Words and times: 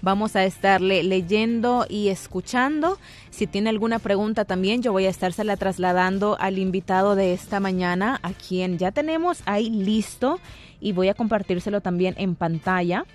Vamos 0.00 0.36
a 0.36 0.44
estarle 0.44 1.02
leyendo 1.02 1.84
y 1.88 2.08
escuchando. 2.08 2.98
Si 3.30 3.48
tiene 3.48 3.70
alguna 3.70 3.98
pregunta 3.98 4.44
también, 4.44 4.80
yo 4.80 4.92
voy 4.92 5.06
a 5.06 5.10
estársela 5.10 5.56
trasladando 5.56 6.36
al 6.38 6.58
invitado 6.58 7.16
de 7.16 7.32
esta 7.32 7.58
mañana, 7.58 8.20
a 8.22 8.32
quien 8.32 8.78
ya 8.78 8.92
tenemos 8.92 9.42
ahí 9.44 9.70
listo 9.70 10.38
y 10.80 10.92
voy 10.92 11.08
a 11.08 11.14
compartírselo 11.14 11.80
también 11.80 12.14
en 12.16 12.36
pantalla. 12.36 13.06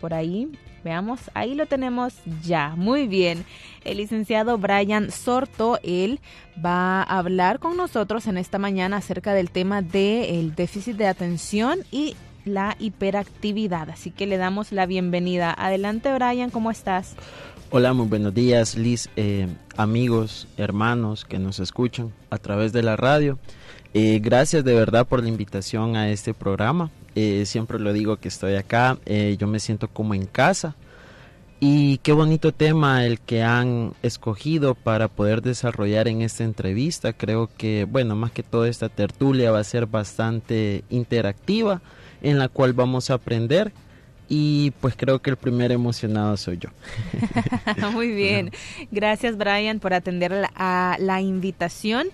Por 0.00 0.12
ahí, 0.12 0.50
veamos, 0.82 1.20
ahí 1.34 1.54
lo 1.54 1.66
tenemos 1.66 2.14
ya. 2.42 2.74
Muy 2.76 3.06
bien. 3.06 3.44
El 3.84 3.98
licenciado 3.98 4.58
Brian 4.58 5.12
Sorto, 5.12 5.78
él 5.84 6.18
va 6.62 7.02
a 7.02 7.18
hablar 7.18 7.60
con 7.60 7.76
nosotros 7.76 8.26
en 8.26 8.38
esta 8.38 8.58
mañana 8.58 8.96
acerca 8.96 9.34
del 9.34 9.50
tema 9.50 9.82
del 9.82 10.54
déficit 10.56 10.96
de 10.96 11.06
atención 11.06 11.80
y 11.92 12.16
la 12.44 12.76
hiperactividad. 12.78 13.90
Así 13.90 14.10
que 14.10 14.26
le 14.26 14.36
damos 14.36 14.72
la 14.72 14.86
bienvenida. 14.86 15.54
Adelante, 15.56 16.12
Brian, 16.12 16.50
¿cómo 16.50 16.70
estás? 16.70 17.14
Hola, 17.70 17.92
muy 17.92 18.06
buenos 18.06 18.34
días, 18.34 18.76
Liz, 18.76 19.08
eh, 19.16 19.48
amigos, 19.76 20.46
hermanos 20.56 21.24
que 21.24 21.38
nos 21.38 21.58
escuchan 21.58 22.12
a 22.30 22.38
través 22.38 22.72
de 22.72 22.82
la 22.82 22.94
radio. 22.96 23.38
Eh, 23.94 24.20
gracias 24.22 24.64
de 24.64 24.74
verdad 24.74 25.06
por 25.06 25.22
la 25.22 25.28
invitación 25.28 25.96
a 25.96 26.08
este 26.10 26.34
programa. 26.34 26.90
Eh, 27.16 27.44
siempre 27.46 27.80
lo 27.80 27.92
digo 27.92 28.16
que 28.18 28.28
estoy 28.28 28.54
acá, 28.54 28.98
yo 29.38 29.46
me 29.46 29.60
siento 29.60 29.88
como 29.88 30.14
en 30.14 30.26
casa. 30.26 30.76
Y 31.60 31.98
qué 31.98 32.12
bonito 32.12 32.52
tema 32.52 33.06
el 33.06 33.20
que 33.20 33.42
han 33.42 33.94
escogido 34.02 34.74
para 34.74 35.08
poder 35.08 35.40
desarrollar 35.40 36.08
en 36.08 36.20
esta 36.20 36.44
entrevista. 36.44 37.12
Creo 37.12 37.48
que, 37.56 37.86
bueno, 37.90 38.14
más 38.16 38.32
que 38.32 38.42
todo 38.42 38.66
esta 38.66 38.88
tertulia 38.88 39.50
va 39.50 39.60
a 39.60 39.64
ser 39.64 39.86
bastante 39.86 40.84
interactiva 40.90 41.80
en 42.24 42.38
la 42.38 42.48
cual 42.48 42.72
vamos 42.72 43.10
a 43.10 43.14
aprender 43.14 43.72
y 44.28 44.72
pues 44.80 44.94
creo 44.96 45.20
que 45.20 45.30
el 45.30 45.36
primer 45.36 45.70
emocionado 45.70 46.36
soy 46.36 46.58
yo. 46.58 46.70
Muy 47.92 48.08
bien. 48.08 48.50
Gracias 48.90 49.36
Brian 49.36 49.78
por 49.78 49.92
atender 49.92 50.48
a 50.56 50.96
la 50.98 51.20
invitación. 51.20 52.08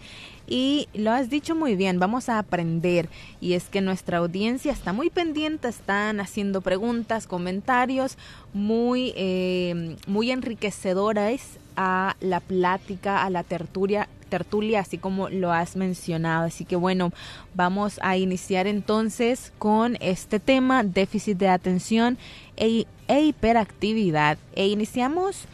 Y 0.53 0.89
lo 0.95 1.13
has 1.13 1.31
dicho 1.31 1.55
muy 1.55 1.77
bien, 1.77 2.01
vamos 2.01 2.29
a 2.29 2.41
aprender. 2.41 3.09
Y 3.41 3.53
es 3.53 3.69
que 3.69 3.81
nuestra 3.81 4.19
audiencia 4.19 4.73
está 4.73 4.93
muy 4.93 5.09
pendiente, 5.09 5.69
están 5.69 6.19
haciendo 6.19 6.61
preguntas, 6.61 7.29
comentarios 7.29 8.19
muy, 8.53 9.13
eh, 9.15 9.95
muy 10.09 10.33
enriquecedoras 10.33 11.41
a 11.77 12.17
la 12.19 12.41
plática, 12.41 13.23
a 13.23 13.31
la 13.31 13.45
tertulia, 13.45 14.09
tertulia, 14.31 14.81
así 14.81 14.97
como 14.97 15.29
lo 15.29 15.53
has 15.53 15.77
mencionado. 15.77 16.47
Así 16.47 16.65
que 16.65 16.77
bueno, 16.77 17.13
vamos 17.55 18.01
a 18.03 18.17
iniciar 18.17 18.67
entonces 18.67 19.53
con 19.59 19.99
este 20.01 20.41
tema, 20.41 20.83
déficit 20.83 21.37
de 21.37 21.49
atención 21.49 22.17
e, 22.57 22.87
e 23.09 23.21
hiperactividad. 23.21 24.39
E 24.55 24.69
iniciamos 24.69 25.45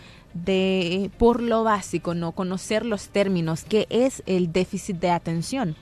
de 0.44 1.10
por 1.18 1.42
lo 1.42 1.64
básico, 1.64 2.14
no 2.14 2.32
conocer 2.32 2.84
los 2.84 3.08
términos, 3.08 3.64
¿qué 3.64 3.86
es 3.90 4.22
el 4.26 4.52
déficit 4.52 4.96
de 4.98 5.10
atención? 5.10 5.76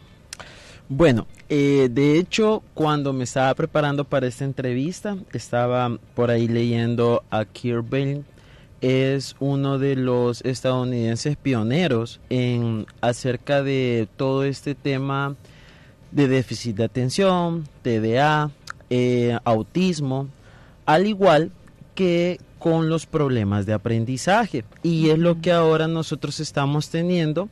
Bueno, 0.89 1.27
eh, 1.49 1.89
de 1.91 2.19
hecho, 2.19 2.63
cuando 2.75 3.13
me 3.13 3.25
estaba 3.25 3.55
preparando 3.55 4.05
para 4.05 4.27
esta 4.27 4.45
entrevista, 4.45 5.17
estaba 5.33 5.99
por 6.15 6.31
ahí 6.31 6.47
leyendo 6.47 7.25
a 7.31 7.45
Kirby 7.47 8.23
es 8.81 9.37
uno 9.41 9.79
de 9.79 9.97
los 9.97 10.43
estadounidenses 10.43 11.37
pioneros 11.37 12.21
en 12.31 12.87
acerca 13.01 13.63
de 13.63 14.09
todo 14.17 14.45
este 14.45 14.75
tema 14.75 15.37
de 16.11 16.29
déficit 16.29 16.77
de 16.77 16.85
atención, 16.85 17.69
TDA, 17.83 18.51
eh, 18.91 19.39
autismo, 19.45 20.29
al 20.87 21.07
igual 21.07 21.51
que 21.95 22.39
con 22.59 22.89
los 22.89 23.07
problemas 23.07 23.67
de 23.67 23.73
aprendizaje. 23.73 24.65
Y 24.83 25.11
es 25.11 25.19
lo 25.19 25.41
que 25.41 25.53
ahora 25.53 25.89
nosotros 25.89 26.41
estamos 26.41 26.89
teniendo 26.89 27.49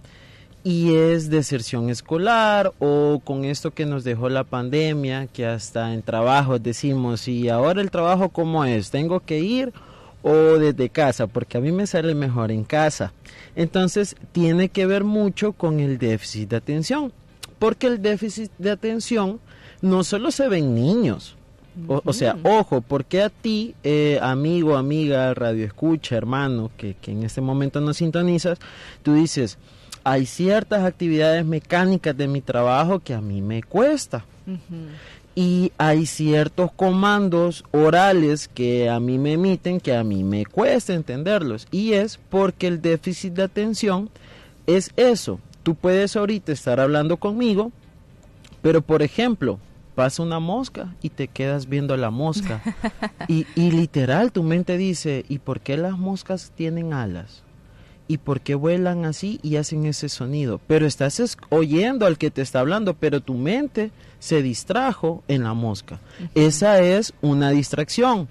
y 0.64 0.94
es 0.94 1.28
deserción 1.28 1.90
escolar 1.90 2.72
o 2.78 3.20
con 3.24 3.44
esto 3.44 3.72
que 3.72 3.84
nos 3.84 4.04
dejó 4.04 4.28
la 4.28 4.44
pandemia, 4.44 5.26
que 5.26 5.44
hasta 5.44 5.92
en 5.92 6.02
trabajo 6.02 6.58
decimos, 6.58 7.26
y 7.26 7.48
ahora 7.48 7.80
el 7.80 7.90
trabajo 7.90 8.28
cómo 8.28 8.64
es, 8.64 8.90
tengo 8.90 9.20
que 9.20 9.40
ir 9.40 9.72
o 10.22 10.32
desde 10.58 10.88
casa, 10.88 11.26
porque 11.26 11.58
a 11.58 11.60
mí 11.60 11.72
me 11.72 11.86
sale 11.86 12.14
mejor 12.14 12.50
en 12.50 12.64
casa. 12.64 13.12
Entonces 13.56 14.16
tiene 14.32 14.68
que 14.68 14.86
ver 14.86 15.04
mucho 15.04 15.52
con 15.52 15.80
el 15.80 15.98
déficit 15.98 16.50
de 16.50 16.56
atención, 16.56 17.12
porque 17.58 17.86
el 17.88 18.00
déficit 18.00 18.50
de 18.58 18.70
atención 18.70 19.40
no 19.80 20.04
solo 20.04 20.30
se 20.30 20.48
ve 20.48 20.58
en 20.58 20.74
niños, 20.74 21.36
o, 21.86 22.12
sea, 22.12 22.36
ojo, 22.42 22.82
porque 22.82 23.22
a 23.22 23.30
ti, 23.30 23.74
eh, 23.82 24.18
amigo, 24.20 24.76
amiga, 24.76 25.32
radio 25.32 25.64
escucha, 25.64 26.16
hermano, 26.16 26.70
que, 26.76 26.94
que, 26.94 27.12
en 27.12 27.22
este 27.22 27.40
momento 27.40 27.80
no 27.80 27.94
sintonizas, 27.94 28.58
tú 29.02 29.14
dices, 29.14 29.56
hay 30.04 30.26
ciertas 30.26 30.84
actividades 30.84 31.46
mecánicas 31.46 32.14
de 32.14 32.28
mi 32.28 32.42
trabajo 32.42 33.00
que 33.00 33.14
a 33.14 33.22
mí 33.22 33.40
me 33.40 33.62
cuesta 33.62 34.26
y 35.34 35.72
hay 35.78 36.06
ciertos 36.06 36.72
comandos 36.72 37.64
orales 37.70 38.48
que 38.48 38.90
a 38.90 39.00
mí 39.00 39.18
me 39.18 39.32
emiten 39.32 39.80
que 39.80 39.96
a 39.96 40.04
mí 40.04 40.24
me 40.24 40.44
cuesta 40.44 40.94
entenderlos 40.94 41.66
y 41.70 41.94
es 41.94 42.18
porque 42.28 42.66
el 42.66 42.82
déficit 42.82 43.32
de 43.34 43.42
atención 43.44 44.10
es 44.66 44.90
eso. 44.96 45.40
Tú 45.62 45.74
puedes 45.74 46.16
ahorita 46.16 46.52
estar 46.52 46.80
hablando 46.80 47.16
conmigo, 47.16 47.72
pero 48.60 48.82
por 48.82 49.02
ejemplo, 49.02 49.58
pasa 49.94 50.22
una 50.22 50.40
mosca 50.40 50.94
y 51.02 51.10
te 51.10 51.28
quedas 51.28 51.68
viendo 51.68 51.96
la 51.96 52.10
mosca 52.10 52.62
y, 53.28 53.46
y 53.54 53.70
literal 53.70 54.32
tu 54.32 54.42
mente 54.42 54.76
dice, 54.76 55.24
¿y 55.28 55.38
por 55.38 55.60
qué 55.60 55.76
las 55.76 55.98
moscas 55.98 56.52
tienen 56.54 56.92
alas? 56.92 57.42
Y 58.12 58.18
por 58.18 58.42
qué 58.42 58.54
vuelan 58.54 59.06
así 59.06 59.40
y 59.42 59.56
hacen 59.56 59.86
ese 59.86 60.10
sonido. 60.10 60.60
Pero 60.66 60.84
estás 60.84 61.38
oyendo 61.48 62.04
al 62.04 62.18
que 62.18 62.30
te 62.30 62.42
está 62.42 62.60
hablando, 62.60 62.92
pero 62.92 63.22
tu 63.22 63.32
mente 63.32 63.90
se 64.18 64.42
distrajo 64.42 65.24
en 65.28 65.44
la 65.44 65.54
mosca. 65.54 65.98
Esa 66.34 66.80
es 66.82 67.14
una 67.22 67.50
distracción. 67.50 68.28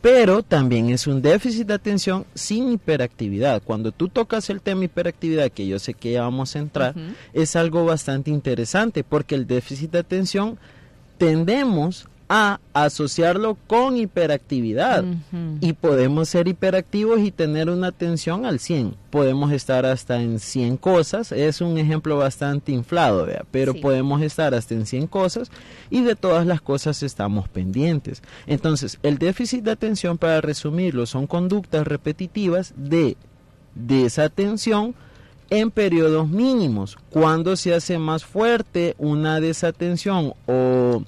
Pero 0.00 0.42
también 0.42 0.88
es 0.88 1.06
un 1.06 1.20
déficit 1.20 1.66
de 1.66 1.74
atención 1.74 2.24
sin 2.34 2.72
hiperactividad. 2.72 3.62
Cuando 3.62 3.92
tú 3.92 4.08
tocas 4.08 4.48
el 4.48 4.62
tema 4.62 4.84
hiperactividad, 4.84 5.50
que 5.50 5.66
yo 5.66 5.78
sé 5.78 5.92
que 5.92 6.12
ya 6.12 6.22
vamos 6.22 6.56
a 6.56 6.60
entrar, 6.60 6.94
es 7.34 7.54
algo 7.54 7.84
bastante 7.84 8.30
interesante 8.30 9.04
porque 9.04 9.34
el 9.34 9.46
déficit 9.46 9.90
de 9.90 9.98
atención 9.98 10.58
tendemos 11.18 12.08
a 12.28 12.58
asociarlo 12.72 13.56
con 13.66 13.96
hiperactividad. 13.96 15.04
Y 15.60 15.74
podemos 15.74 16.28
ser 16.28 16.48
hiperactivos 16.48 17.20
y 17.20 17.30
tener 17.30 17.70
una 17.70 17.88
atención 17.88 18.44
al 18.44 18.58
100. 18.58 18.96
Podemos 19.10 19.52
estar 19.52 19.86
hasta 19.86 20.20
en 20.20 20.40
100 20.40 20.76
cosas. 20.76 21.30
Es 21.30 21.60
un 21.60 21.78
ejemplo 21.78 22.16
bastante 22.16 22.72
inflado, 22.72 23.26
pero 23.50 23.74
podemos 23.74 24.22
estar 24.22 24.54
hasta 24.54 24.74
en 24.74 24.86
100 24.86 25.06
cosas 25.06 25.50
y 25.88 26.02
de 26.02 26.16
todas 26.16 26.46
las 26.46 26.60
cosas 26.60 27.02
estamos 27.02 27.48
pendientes. 27.48 28.22
Entonces, 28.46 28.98
el 29.02 29.18
déficit 29.18 29.62
de 29.62 29.70
atención, 29.70 30.18
para 30.18 30.40
resumirlo, 30.40 31.06
son 31.06 31.26
conductas 31.26 31.86
repetitivas 31.86 32.74
de 32.76 33.16
desatención 33.74 34.94
en 35.48 35.70
periodos 35.70 36.28
mínimos. 36.28 36.98
Cuando 37.10 37.54
se 37.54 37.72
hace 37.72 37.98
más 37.98 38.24
fuerte 38.24 38.96
una 38.98 39.38
desatención 39.38 40.34
o 40.46 41.04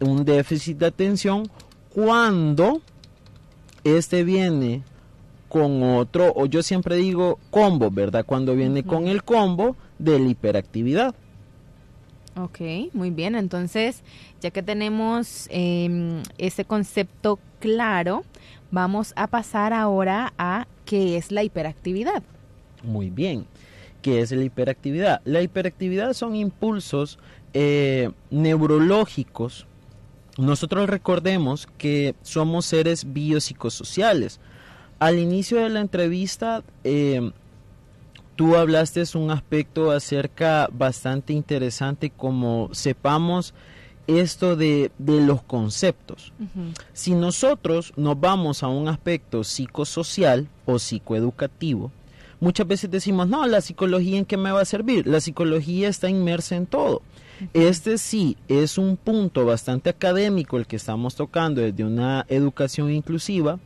un 0.00 0.24
déficit 0.24 0.78
de 0.78 0.86
atención 0.86 1.48
cuando 1.94 2.80
este 3.84 4.24
viene 4.24 4.82
con 5.48 5.82
otro, 5.82 6.32
o 6.36 6.46
yo 6.46 6.62
siempre 6.62 6.96
digo 6.96 7.38
combo, 7.50 7.90
¿verdad? 7.90 8.24
Cuando 8.26 8.54
viene 8.54 8.82
con 8.82 9.08
el 9.08 9.24
combo 9.24 9.76
de 9.98 10.18
la 10.18 10.28
hiperactividad. 10.28 11.14
Ok, 12.36 12.60
muy 12.92 13.10
bien. 13.10 13.34
Entonces, 13.34 14.02
ya 14.40 14.50
que 14.50 14.62
tenemos 14.62 15.48
em, 15.50 16.22
ese 16.36 16.64
concepto 16.64 17.38
claro, 17.58 18.24
vamos 18.70 19.12
a 19.16 19.26
pasar 19.26 19.72
ahora 19.72 20.32
a 20.38 20.66
qué 20.84 21.16
es 21.16 21.32
la 21.32 21.42
hiperactividad. 21.42 22.22
Muy 22.82 23.10
bien. 23.10 23.46
¿Qué 24.02 24.20
es 24.20 24.30
la 24.30 24.44
hiperactividad? 24.44 25.20
La 25.24 25.42
hiperactividad 25.42 26.12
son 26.12 26.36
impulsos 26.36 27.18
eh, 27.54 28.10
neurológicos. 28.30 29.66
Nosotros 30.38 30.88
recordemos 30.88 31.66
que 31.78 32.14
somos 32.22 32.64
seres 32.64 33.12
biopsicosociales. 33.12 34.38
Al 35.00 35.18
inicio 35.18 35.58
de 35.58 35.68
la 35.68 35.80
entrevista, 35.80 36.62
eh, 36.84 37.32
tú 38.36 38.54
hablaste 38.54 39.02
un 39.14 39.32
aspecto 39.32 39.90
acerca 39.90 40.68
bastante 40.72 41.32
interesante 41.32 42.10
como 42.10 42.70
sepamos 42.72 43.52
esto 44.06 44.54
de, 44.54 44.92
los 44.98 45.42
conceptos. 45.42 46.32
Si 46.92 47.14
nosotros 47.14 47.92
nos 47.96 48.18
vamos 48.18 48.62
a 48.62 48.68
un 48.68 48.88
aspecto 48.88 49.42
psicosocial 49.42 50.48
o 50.66 50.78
psicoeducativo, 50.78 51.90
muchas 52.40 52.66
veces 52.66 52.90
decimos, 52.90 53.28
no, 53.28 53.46
la 53.46 53.60
psicología 53.60 54.18
en 54.18 54.24
qué 54.24 54.36
me 54.36 54.52
va 54.52 54.60
a 54.60 54.64
servir? 54.64 55.06
La 55.06 55.20
psicología 55.20 55.88
está 55.88 56.08
inmersa 56.08 56.56
en 56.56 56.66
todo. 56.66 57.02
Este 57.54 57.98
sí 57.98 58.36
es 58.48 58.78
un 58.78 58.96
punto 58.96 59.44
bastante 59.46 59.90
académico 59.90 60.56
el 60.56 60.66
que 60.66 60.76
estamos 60.76 61.14
tocando 61.14 61.60
desde 61.60 61.84
una 61.84 62.26
educación 62.28 62.90
inclusiva, 62.90 63.60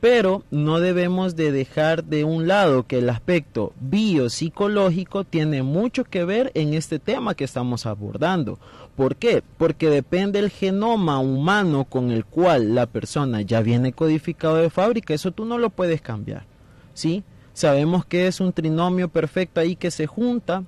pero 0.00 0.44
no 0.52 0.78
debemos 0.78 1.34
de 1.34 1.50
dejar 1.50 2.04
de 2.04 2.22
un 2.22 2.46
lado 2.46 2.86
que 2.86 2.98
el 2.98 3.10
aspecto 3.10 3.72
biopsicológico 3.80 5.24
tiene 5.24 5.64
mucho 5.64 6.04
que 6.04 6.24
ver 6.24 6.52
en 6.54 6.74
este 6.74 7.00
tema 7.00 7.34
que 7.34 7.44
estamos 7.44 7.86
abordando. 7.86 8.60
¿Por 8.94 9.16
qué? 9.16 9.42
Porque 9.58 9.90
depende 9.90 10.38
el 10.38 10.50
genoma 10.50 11.18
humano 11.18 11.84
con 11.84 12.12
el 12.12 12.24
cual 12.24 12.74
la 12.74 12.86
persona 12.86 13.42
ya 13.42 13.60
viene 13.60 13.92
codificado 13.92 14.56
de 14.56 14.70
fábrica, 14.70 15.14
eso 15.14 15.32
tú 15.32 15.44
no 15.44 15.58
lo 15.58 15.70
puedes 15.70 16.00
cambiar. 16.00 16.44
¿Sí? 16.94 17.24
Sabemos 17.56 18.04
que 18.04 18.26
es 18.26 18.40
un 18.40 18.52
trinomio 18.52 19.08
perfecto 19.08 19.62
ahí 19.62 19.76
que 19.76 19.90
se 19.90 20.06
junta 20.06 20.62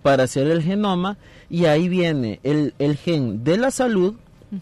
para 0.00 0.22
hacer 0.22 0.46
el 0.46 0.62
genoma 0.62 1.18
y 1.50 1.66
ahí 1.66 1.90
viene 1.90 2.40
el, 2.42 2.72
el 2.78 2.96
gen 2.96 3.44
de 3.44 3.58
la 3.58 3.70
salud, 3.70 4.14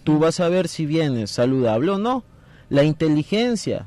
tú 0.03 0.19
vas 0.19 0.41
a 0.41 0.49
ver 0.49 0.67
si 0.67 0.85
viene 0.85 1.29
saludable 1.29 1.93
o 1.93 1.99
no. 1.99 2.25
La 2.71 2.83
inteligencia, 2.83 3.87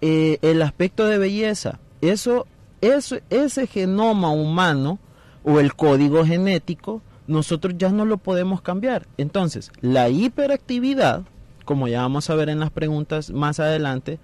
eh, 0.00 0.38
el 0.42 0.62
aspecto 0.62 1.06
de 1.06 1.18
belleza, 1.18 1.78
eso, 2.00 2.44
eso, 2.80 3.18
ese 3.30 3.68
genoma 3.68 4.32
humano 4.32 4.98
o 5.44 5.60
el 5.60 5.76
código 5.76 6.26
genético, 6.26 7.02
nosotros 7.28 7.74
ya 7.78 7.90
no 7.90 8.04
lo 8.04 8.18
podemos 8.18 8.62
cambiar. 8.62 9.06
Entonces, 9.16 9.70
la 9.80 10.08
hiperactividad, 10.08 11.22
como 11.64 11.86
ya 11.86 12.00
vamos 12.00 12.30
a 12.30 12.34
ver 12.34 12.48
en 12.48 12.58
las 12.58 12.70
preguntas 12.70 13.30
más 13.30 13.60
adelante, 13.60 14.18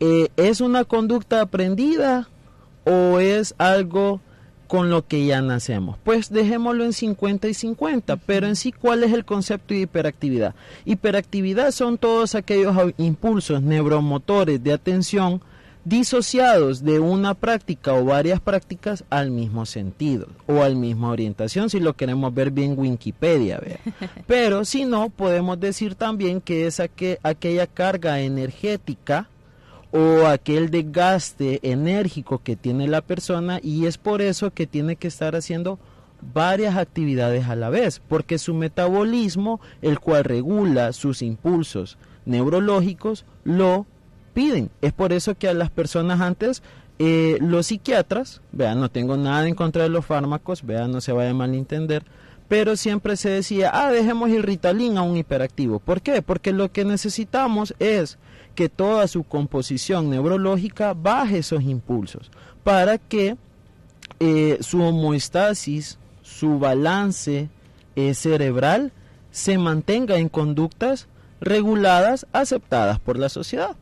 eh, 0.00 0.28
¿es 0.36 0.60
una 0.60 0.84
conducta 0.84 1.40
aprendida 1.40 2.28
o 2.84 3.18
es 3.20 3.54
algo 3.58 4.20
con 4.66 4.90
lo 4.90 5.06
que 5.06 5.26
ya 5.26 5.42
nacemos? 5.42 5.96
Pues 6.04 6.30
dejémoslo 6.30 6.84
en 6.84 6.92
50 6.92 7.48
y 7.48 7.54
50, 7.54 8.16
pero 8.16 8.46
en 8.46 8.56
sí, 8.56 8.72
¿cuál 8.72 9.02
es 9.02 9.12
el 9.12 9.24
concepto 9.24 9.74
de 9.74 9.80
hiperactividad? 9.80 10.54
Hiperactividad 10.84 11.72
son 11.72 11.98
todos 11.98 12.34
aquellos 12.34 12.76
impulsos 12.96 13.62
neuromotores 13.62 14.62
de 14.62 14.72
atención 14.72 15.40
disociados 15.88 16.84
de 16.84 16.98
una 16.98 17.32
práctica 17.32 17.94
o 17.94 18.04
varias 18.04 18.40
prácticas 18.40 19.04
al 19.08 19.30
mismo 19.30 19.64
sentido 19.64 20.28
o 20.46 20.62
al 20.62 20.76
misma 20.76 21.10
orientación, 21.10 21.70
si 21.70 21.80
lo 21.80 21.94
queremos 21.94 22.34
ver 22.34 22.50
bien 22.50 22.74
Wikipedia. 22.76 23.60
Pero 24.26 24.66
si 24.66 24.84
no, 24.84 25.08
podemos 25.08 25.58
decir 25.58 25.94
también 25.94 26.42
que 26.42 26.66
es 26.66 26.78
aquella 26.80 27.66
carga 27.66 28.20
energética 28.20 29.28
o 29.90 30.26
aquel 30.26 30.70
desgaste 30.70 31.60
enérgico 31.62 32.42
que 32.42 32.56
tiene 32.56 32.88
la 32.88 33.00
persona 33.00 33.60
y 33.62 33.86
es 33.86 33.98
por 33.98 34.22
eso 34.22 34.52
que 34.52 34.66
tiene 34.66 34.96
que 34.96 35.08
estar 35.08 35.34
haciendo 35.34 35.78
varias 36.20 36.76
actividades 36.76 37.46
a 37.46 37.56
la 37.56 37.70
vez, 37.70 38.00
porque 38.08 38.38
su 38.38 38.54
metabolismo, 38.54 39.60
el 39.82 40.00
cual 40.00 40.24
regula 40.24 40.92
sus 40.92 41.22
impulsos 41.22 41.96
neurológicos, 42.26 43.24
lo 43.44 43.86
piden. 44.34 44.70
Es 44.82 44.92
por 44.92 45.12
eso 45.12 45.36
que 45.36 45.48
a 45.48 45.54
las 45.54 45.70
personas 45.70 46.20
antes, 46.20 46.62
eh, 46.98 47.38
los 47.40 47.66
psiquiatras, 47.66 48.42
vean, 48.52 48.80
no 48.80 48.90
tengo 48.90 49.16
nada 49.16 49.48
en 49.48 49.54
contra 49.54 49.84
de 49.84 49.88
los 49.88 50.04
fármacos, 50.04 50.64
vean, 50.64 50.90
no 50.90 51.00
se 51.00 51.12
vaya 51.12 51.30
a 51.30 51.34
malentender, 51.34 52.04
pero 52.48 52.76
siempre 52.76 53.16
se 53.16 53.28
decía, 53.28 53.70
ah, 53.72 53.90
dejemos 53.90 54.30
el 54.30 54.42
a 54.96 55.02
un 55.02 55.16
hiperactivo. 55.16 55.78
¿Por 55.78 56.00
qué? 56.00 56.22
Porque 56.22 56.52
lo 56.52 56.72
que 56.72 56.84
necesitamos 56.84 57.74
es 57.78 58.18
que 58.58 58.68
toda 58.68 59.06
su 59.06 59.22
composición 59.22 60.10
neurológica 60.10 60.92
baje 60.92 61.38
esos 61.38 61.62
impulsos 61.62 62.28
para 62.64 62.98
que 62.98 63.36
eh, 64.18 64.58
su 64.62 64.82
homoestasis, 64.82 65.96
su 66.22 66.58
balance 66.58 67.50
eh, 67.94 68.14
cerebral 68.14 68.90
se 69.30 69.58
mantenga 69.58 70.18
en 70.18 70.28
conductas 70.28 71.06
reguladas, 71.40 72.26
aceptadas 72.32 72.98
por 72.98 73.16
la 73.16 73.28
sociedad. 73.28 73.76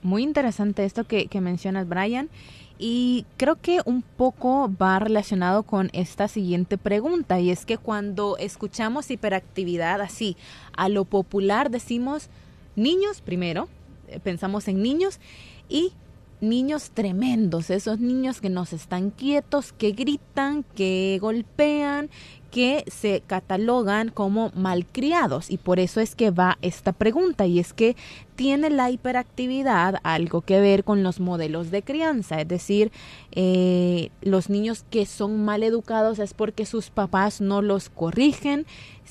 Muy 0.00 0.22
interesante 0.22 0.84
esto 0.84 1.02
que 1.02 1.40
mencionas, 1.40 1.88
Brian. 1.88 2.30
Y 2.78 3.26
creo 3.38 3.56
que 3.56 3.80
un 3.84 4.02
poco 4.02 4.70
va 4.80 5.00
relacionado 5.00 5.64
con 5.64 5.90
esta 5.94 6.28
siguiente 6.28 6.78
pregunta, 6.78 7.40
y 7.40 7.50
es 7.50 7.66
que 7.66 7.76
cuando 7.76 8.36
escuchamos 8.38 9.10
hiperactividad 9.10 10.00
así, 10.00 10.36
a 10.76 10.88
lo 10.88 11.04
popular 11.04 11.72
decimos, 11.72 12.30
niños 12.76 13.20
primero, 13.20 13.68
eh, 14.08 14.20
pensamos 14.20 14.68
en 14.68 14.82
niños 14.82 15.20
y 15.68 15.92
niños 16.40 16.90
tremendos, 16.90 17.70
esos 17.70 17.98
niños 17.98 18.40
que 18.40 18.50
nos 18.50 18.72
están 18.72 19.10
quietos, 19.10 19.72
que 19.72 19.92
gritan, 19.92 20.64
que 20.74 21.18
golpean, 21.20 22.10
que 22.54 22.84
se 22.86 23.20
catalogan 23.26 24.10
como 24.10 24.52
malcriados. 24.54 25.50
Y 25.50 25.58
por 25.58 25.80
eso 25.80 25.98
es 25.98 26.14
que 26.14 26.30
va 26.30 26.56
esta 26.62 26.92
pregunta 26.92 27.46
y 27.46 27.58
es 27.58 27.72
que 27.72 27.96
tiene 28.36 28.70
la 28.70 28.92
hiperactividad 28.92 29.96
algo 30.04 30.40
que 30.40 30.60
ver 30.60 30.84
con 30.84 31.02
los 31.02 31.18
modelos 31.18 31.72
de 31.72 31.82
crianza, 31.82 32.40
es 32.40 32.46
decir, 32.46 32.92
eh, 33.32 34.10
los 34.22 34.50
niños 34.50 34.84
que 34.88 35.04
son 35.04 35.44
mal 35.44 35.64
educados 35.64 36.20
es 36.20 36.32
porque 36.32 36.64
sus 36.64 36.90
papás 36.90 37.40
no 37.40 37.60
los 37.60 37.88
corrigen, 37.88 38.66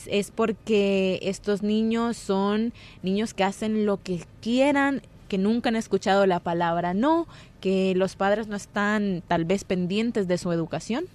es 0.05 0.31
porque 0.31 1.19
estos 1.23 1.63
niños 1.63 2.15
son 2.15 2.71
niños 3.01 3.33
que 3.33 3.43
hacen 3.43 3.85
lo 3.85 4.01
que 4.01 4.25
quieran, 4.39 5.01
que 5.27 5.37
nunca 5.37 5.67
han 5.67 5.75
escuchado 5.75 6.25
la 6.27 6.39
palabra 6.39 6.93
no, 6.93 7.27
que 7.59 7.93
los 7.93 8.15
padres 8.15 8.47
no 8.47 8.55
están 8.55 9.21
tal 9.27 9.43
vez 9.43 9.65
pendientes 9.65 10.29
de 10.29 10.37
su 10.37 10.53
educación 10.53 11.09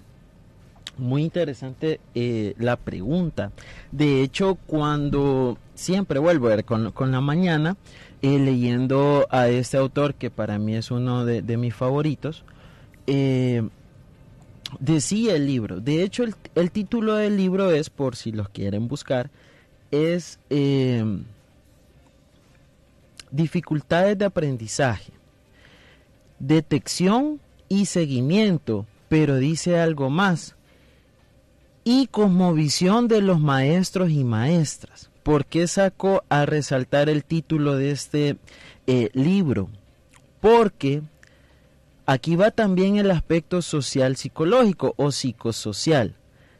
muy 0.99 1.23
interesante 1.23 1.99
eh, 2.15 2.53
la 2.57 2.75
pregunta. 2.75 3.51
De 3.91 4.21
hecho, 4.21 4.55
cuando 4.67 5.57
siempre 5.73 6.19
vuelvo 6.19 6.47
a 6.47 6.55
ver 6.55 6.65
con, 6.65 7.11
la 7.11 7.21
mañana, 7.21 7.77
eh, 8.21 8.37
leyendo 8.39 9.27
a 9.29 9.47
este 9.47 9.77
autor 9.77 10.15
que 10.15 10.29
para 10.29 10.59
mí 10.59 10.75
es 10.75 10.91
uno 10.91 11.25
de, 11.25 11.57
mis 11.57 11.73
favoritos, 11.73 12.43
eh, 13.07 13.67
decía 14.79 15.35
el 15.35 15.47
libro. 15.47 15.79
De 15.79 16.03
hecho, 16.03 16.23
el, 16.55 16.71
título 16.71 17.15
del 17.15 17.37
libro 17.37 17.71
es, 17.71 17.89
por 17.89 18.15
si 18.15 18.31
los 18.31 18.49
quieren 18.49 18.87
buscar, 18.87 19.29
es 19.91 20.39
Dificultades 23.31 24.17
de 24.17 24.25
aprendizaje, 24.25 25.13
detección 26.39 27.39
y 27.67 27.85
seguimiento, 27.85 28.87
pero 29.07 29.37
dice 29.37 29.77
algo 29.79 30.09
más 30.09 30.55
y 31.83 32.07
cosmovisión 32.07 33.07
de 33.07 33.21
los 33.21 33.39
maestros 33.39 34.09
y 34.11 34.23
maestras. 34.23 35.09
¿Por 35.23 35.45
qué 35.45 35.67
saco 35.67 36.23
a 36.29 36.45
resaltar 36.45 37.09
el 37.09 37.23
título 37.23 37.75
de 37.75 37.91
este 37.91 38.37
eh, 38.87 39.09
libro? 39.13 39.69
Porque 40.41 41.01
aquí 42.05 42.35
va 42.35 42.51
también 42.51 42.97
el 42.97 43.11
aspecto 43.11 43.61
social 43.61 44.15
psicológico 44.15 44.93
o 44.97 45.11
psicosocial. 45.11 46.15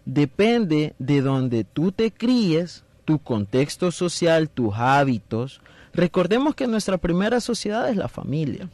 Depende 0.06 0.94
de 1.00 1.22
donde 1.22 1.64
tú 1.64 1.92
te 1.92 2.12
críes, 2.12 2.84
tu 3.06 3.20
contexto 3.20 3.92
social, 3.92 4.50
tus 4.50 4.76
hábitos. 4.76 5.62
Recordemos 5.94 6.56
que 6.56 6.68
nuestra 6.68 6.98
primera 6.98 7.40
sociedad 7.40 7.90
es 7.90 7.98
la 7.98 8.08
familia, 8.08 8.70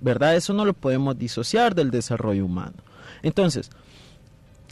¿verdad? 0.00 0.34
Eso 0.34 0.52
no 0.52 0.64
lo 0.64 0.72
podemos 0.72 1.18
disociar 1.18 1.74
del 1.74 1.90
desarrollo 1.90 2.44
humano. 2.44 2.76
Entonces, 3.22 3.70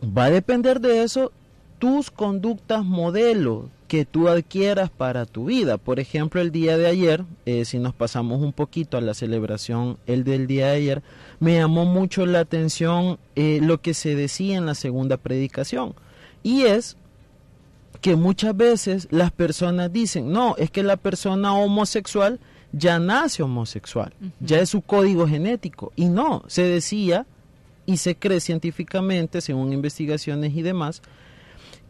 va 0.02 0.26
a 0.26 0.31
depender 0.31 0.81
de 0.81 1.02
eso 1.02 1.33
tus 1.78 2.11
conductas 2.11 2.85
modelo, 2.85 3.71
que 3.88 4.05
tú 4.05 4.28
adquieras 4.28 4.90
para 4.90 5.25
tu 5.25 5.47
vida. 5.47 5.78
Por 5.78 5.99
ejemplo, 5.99 6.40
el 6.40 6.52
día 6.52 6.76
de 6.76 6.87
ayer, 6.87 7.25
eh, 7.47 7.64
si 7.64 7.78
nos 7.78 7.95
pasamos 7.95 8.43
un 8.43 8.52
poquito 8.52 8.99
a 8.99 9.00
la 9.00 9.14
celebración 9.14 9.97
el 10.07 10.25
del 10.25 10.47
día 10.47 10.67
de 10.67 10.76
ayer, 10.76 11.02
me 11.40 11.55
llamó 11.55 11.87
mucho 11.87 12.26
la 12.26 12.40
atención 12.40 13.19
eh, 13.35 13.61
lo 13.62 13.81
que 13.81 13.95
se 13.95 14.14
decía 14.14 14.59
en 14.59 14.67
la 14.67 14.75
segunda 14.75 15.17
predicación. 15.17 15.95
Y 16.43 16.62
es 16.62 16.97
que 18.00 18.14
muchas 18.14 18.57
veces 18.57 19.09
las 19.11 19.33
personas 19.33 19.93
dicen, 19.93 20.31
no, 20.31 20.55
es 20.59 20.71
que 20.71 20.83
la 20.83 20.97
persona 20.97 21.55
homosexual 21.55 22.38
ya 22.73 22.99
nace 22.99 23.43
homosexual, 23.43 24.12
ya 24.40 24.61
es 24.61 24.69
su 24.69 24.83
código 24.83 25.26
genético. 25.26 25.93
Y 25.97 26.07
no, 26.07 26.45
se 26.47 26.62
decía 26.62 27.26
y 27.88 27.97
se 27.97 28.16
cree 28.16 28.38
científicamente, 28.40 29.40
según 29.40 29.73
investigaciones 29.73 30.54
y 30.54 30.61
demás, 30.61 31.00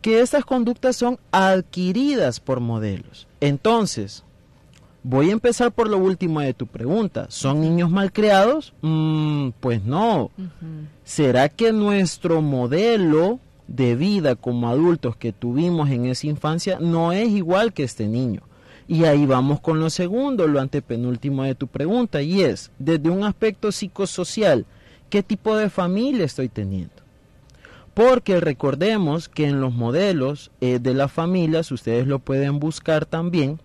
que 0.00 0.20
estas 0.20 0.44
conductas 0.44 0.94
son 0.94 1.18
adquiridas 1.32 2.38
por 2.38 2.60
modelos. 2.60 3.26
Entonces, 3.40 4.22
voy 5.02 5.30
a 5.30 5.32
empezar 5.32 5.72
por 5.72 5.90
lo 5.90 5.98
último 5.98 6.38
de 6.38 6.54
tu 6.54 6.68
pregunta. 6.68 7.26
¿Son 7.30 7.60
niños 7.60 7.90
malcriados? 7.90 8.74
Mm, 8.80 9.48
pues 9.58 9.82
no. 9.82 10.30
¿Será 11.02 11.48
que 11.48 11.72
nuestro 11.72 12.42
modelo 12.42 13.40
de 13.66 13.96
vida 13.96 14.36
como 14.36 14.68
adultos 14.68 15.16
que 15.16 15.32
tuvimos 15.32 15.90
en 15.90 16.06
esa 16.06 16.28
infancia 16.28 16.78
no 16.80 17.10
es 17.10 17.28
igual 17.28 17.72
que 17.72 17.82
este 17.82 18.06
niño? 18.06 18.42
Y 18.86 19.02
ahí 19.02 19.26
vamos 19.26 19.58
con 19.58 19.80
lo 19.80 19.90
segundo, 19.90 20.46
lo 20.46 20.60
antepenúltimo 20.60 21.42
de 21.42 21.56
tu 21.56 21.66
pregunta, 21.66 22.22
y 22.22 22.42
es, 22.42 22.70
desde 22.78 23.10
un 23.10 23.24
aspecto 23.24 23.72
psicosocial, 23.72 24.64
¿qué 25.10 25.22
tipo 25.22 25.56
de 25.56 25.70
familia 25.70 26.24
estoy 26.24 26.48
teniendo? 26.48 26.94
Porque 27.94 28.40
recordemos 28.40 29.28
que 29.28 29.46
en 29.46 29.60
los 29.60 29.74
modelos 29.74 30.50
eh, 30.60 30.78
de 30.80 30.94
las 30.94 31.10
familias, 31.10 31.72
ustedes 31.72 32.06
lo 32.06 32.20
pueden 32.20 32.60
buscar 32.60 33.06
también, 33.06 33.60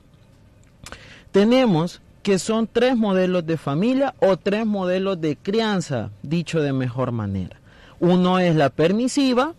tenemos 1.32 2.02
que 2.24 2.40
son 2.40 2.68
tres 2.72 2.96
modelos 2.96 3.46
de 3.46 3.58
familia 3.58 4.16
o 4.20 4.38
tres 4.38 4.66
modelos 4.66 5.20
de 5.20 5.36
crianza, 5.36 6.10
dicho 6.24 6.62
de 6.62 6.74
mejor 6.74 7.12
manera. 7.12 7.60
Uno 8.00 8.40
es 8.40 8.56
la 8.56 8.70
permisiva, 8.70 9.54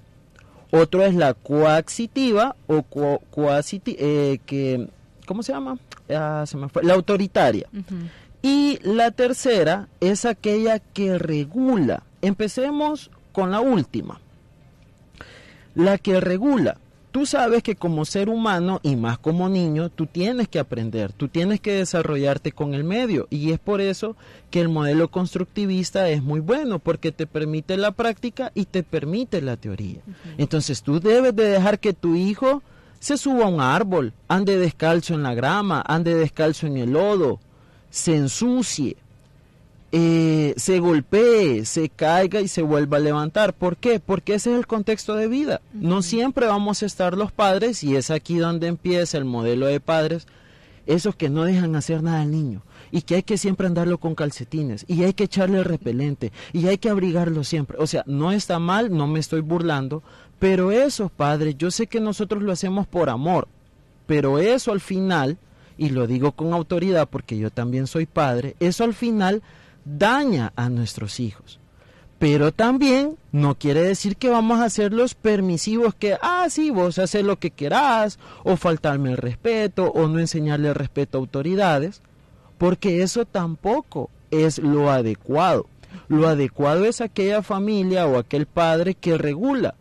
otro 0.70 1.04
es 1.04 1.14
la 1.14 1.34
coaxitiva 1.34 2.56
o 2.66 2.84
eh, 3.86 4.38
que, 4.44 4.88
¿cómo 5.26 5.42
se 5.42 5.52
llama? 5.52 5.78
se 6.46 6.56
me 6.56 6.68
fue. 6.68 6.82
La 6.82 6.94
autoritaria. 6.94 7.68
Y 8.44 8.78
la 8.82 9.10
tercera 9.10 9.88
es 10.00 10.26
aquella 10.26 10.78
que 10.78 11.18
regula. 11.18 12.02
Empecemos 12.20 13.10
con 13.32 13.50
la 13.50 13.60
última 13.60 14.20
la 15.74 15.98
que 15.98 16.20
regula. 16.20 16.76
Tú 17.10 17.26
sabes 17.26 17.62
que 17.62 17.74
como 17.74 18.04
ser 18.04 18.28
humano 18.28 18.80
y 18.82 18.96
más 18.96 19.18
como 19.18 19.48
niño, 19.48 19.88
tú 19.88 20.06
tienes 20.06 20.46
que 20.48 20.58
aprender, 20.58 21.12
tú 21.12 21.28
tienes 21.28 21.60
que 21.60 21.72
desarrollarte 21.72 22.52
con 22.52 22.74
el 22.74 22.84
medio 22.84 23.28
y 23.30 23.52
es 23.52 23.60
por 23.60 23.80
eso 23.80 24.14
que 24.50 24.60
el 24.60 24.68
modelo 24.68 25.08
constructivista 25.08 26.08
es 26.10 26.22
muy 26.22 26.40
bueno 26.40 26.80
porque 26.80 27.12
te 27.12 27.26
permite 27.26 27.78
la 27.78 27.92
práctica 27.92 28.52
y 28.54 28.66
te 28.66 28.82
permite 28.82 29.40
la 29.40 29.56
teoría. 29.56 30.00
Entonces 30.38 30.82
tú 30.82 31.00
debes 31.00 31.34
de 31.34 31.48
dejar 31.48 31.78
que 31.78 31.92
tu 31.92 32.14
hijo 32.14 32.62
se 32.98 33.16
suba 33.16 33.44
a 33.44 33.48
un 33.48 33.60
árbol, 33.60 34.12
ande 34.26 34.58
descalzo 34.58 35.14
en 35.14 35.22
la 35.22 35.34
grama, 35.34 35.84
ande 35.86 36.14
descalzo 36.14 36.66
en 36.66 36.78
el 36.78 36.90
lodo, 36.90 37.38
se 37.94 38.16
ensucie, 38.16 38.96
eh, 39.92 40.52
se 40.56 40.80
golpee, 40.80 41.64
se 41.64 41.88
caiga 41.88 42.40
y 42.40 42.48
se 42.48 42.60
vuelva 42.60 42.96
a 42.96 43.00
levantar. 43.00 43.54
¿Por 43.54 43.76
qué? 43.76 44.00
Porque 44.00 44.34
ese 44.34 44.50
es 44.50 44.58
el 44.58 44.66
contexto 44.66 45.14
de 45.14 45.28
vida. 45.28 45.60
No 45.72 46.02
siempre 46.02 46.48
vamos 46.48 46.82
a 46.82 46.86
estar 46.86 47.16
los 47.16 47.30
padres 47.30 47.84
y 47.84 47.94
es 47.94 48.10
aquí 48.10 48.36
donde 48.36 48.66
empieza 48.66 49.16
el 49.16 49.24
modelo 49.24 49.66
de 49.66 49.78
padres, 49.78 50.26
esos 50.86 51.14
que 51.14 51.30
no 51.30 51.44
dejan 51.44 51.76
hacer 51.76 52.02
nada 52.02 52.22
al 52.22 52.32
niño 52.32 52.62
y 52.90 53.02
que 53.02 53.14
hay 53.14 53.22
que 53.22 53.38
siempre 53.38 53.68
andarlo 53.68 53.98
con 53.98 54.16
calcetines 54.16 54.84
y 54.88 55.04
hay 55.04 55.14
que 55.14 55.24
echarle 55.24 55.58
el 55.58 55.64
repelente 55.64 56.32
y 56.52 56.66
hay 56.66 56.78
que 56.78 56.88
abrigarlo 56.88 57.44
siempre. 57.44 57.76
O 57.78 57.86
sea, 57.86 58.02
no 58.06 58.32
está 58.32 58.58
mal, 58.58 58.92
no 58.92 59.06
me 59.06 59.20
estoy 59.20 59.40
burlando, 59.40 60.02
pero 60.40 60.72
eso, 60.72 61.10
padres, 61.10 61.56
yo 61.56 61.70
sé 61.70 61.86
que 61.86 62.00
nosotros 62.00 62.42
lo 62.42 62.50
hacemos 62.50 62.88
por 62.88 63.08
amor, 63.08 63.46
pero 64.08 64.40
eso 64.40 64.72
al 64.72 64.80
final, 64.80 65.38
y 65.76 65.90
lo 65.90 66.06
digo 66.06 66.32
con 66.32 66.52
autoridad 66.52 67.08
porque 67.08 67.36
yo 67.38 67.50
también 67.50 67.86
soy 67.86 68.06
padre, 68.06 68.56
eso 68.60 68.84
al 68.84 68.94
final 68.94 69.42
daña 69.84 70.52
a 70.56 70.68
nuestros 70.68 71.20
hijos. 71.20 71.58
Pero 72.18 72.52
también 72.52 73.16
no 73.32 73.56
quiere 73.56 73.82
decir 73.82 74.16
que 74.16 74.30
vamos 74.30 74.60
a 74.60 74.70
ser 74.70 74.92
los 74.92 75.14
permisivos 75.14 75.94
que, 75.94 76.16
ah, 76.22 76.46
sí, 76.48 76.70
vos 76.70 76.98
haces 76.98 77.24
lo 77.24 77.38
que 77.38 77.50
querás, 77.50 78.18
o 78.44 78.56
faltarme 78.56 79.10
el 79.10 79.16
respeto, 79.16 79.90
o 79.90 80.08
no 80.08 80.20
enseñarle 80.20 80.72
respeto 80.72 81.18
a 81.18 81.20
autoridades, 81.20 82.02
porque 82.56 83.02
eso 83.02 83.26
tampoco 83.26 84.10
es 84.30 84.58
lo 84.58 84.90
adecuado. 84.90 85.66
Lo 86.08 86.28
adecuado 86.28 86.84
es 86.84 87.00
aquella 87.00 87.42
familia 87.42 88.06
o 88.06 88.18
aquel 88.18 88.46
padre 88.46 88.94
que 88.94 89.18
regula, 89.18 89.74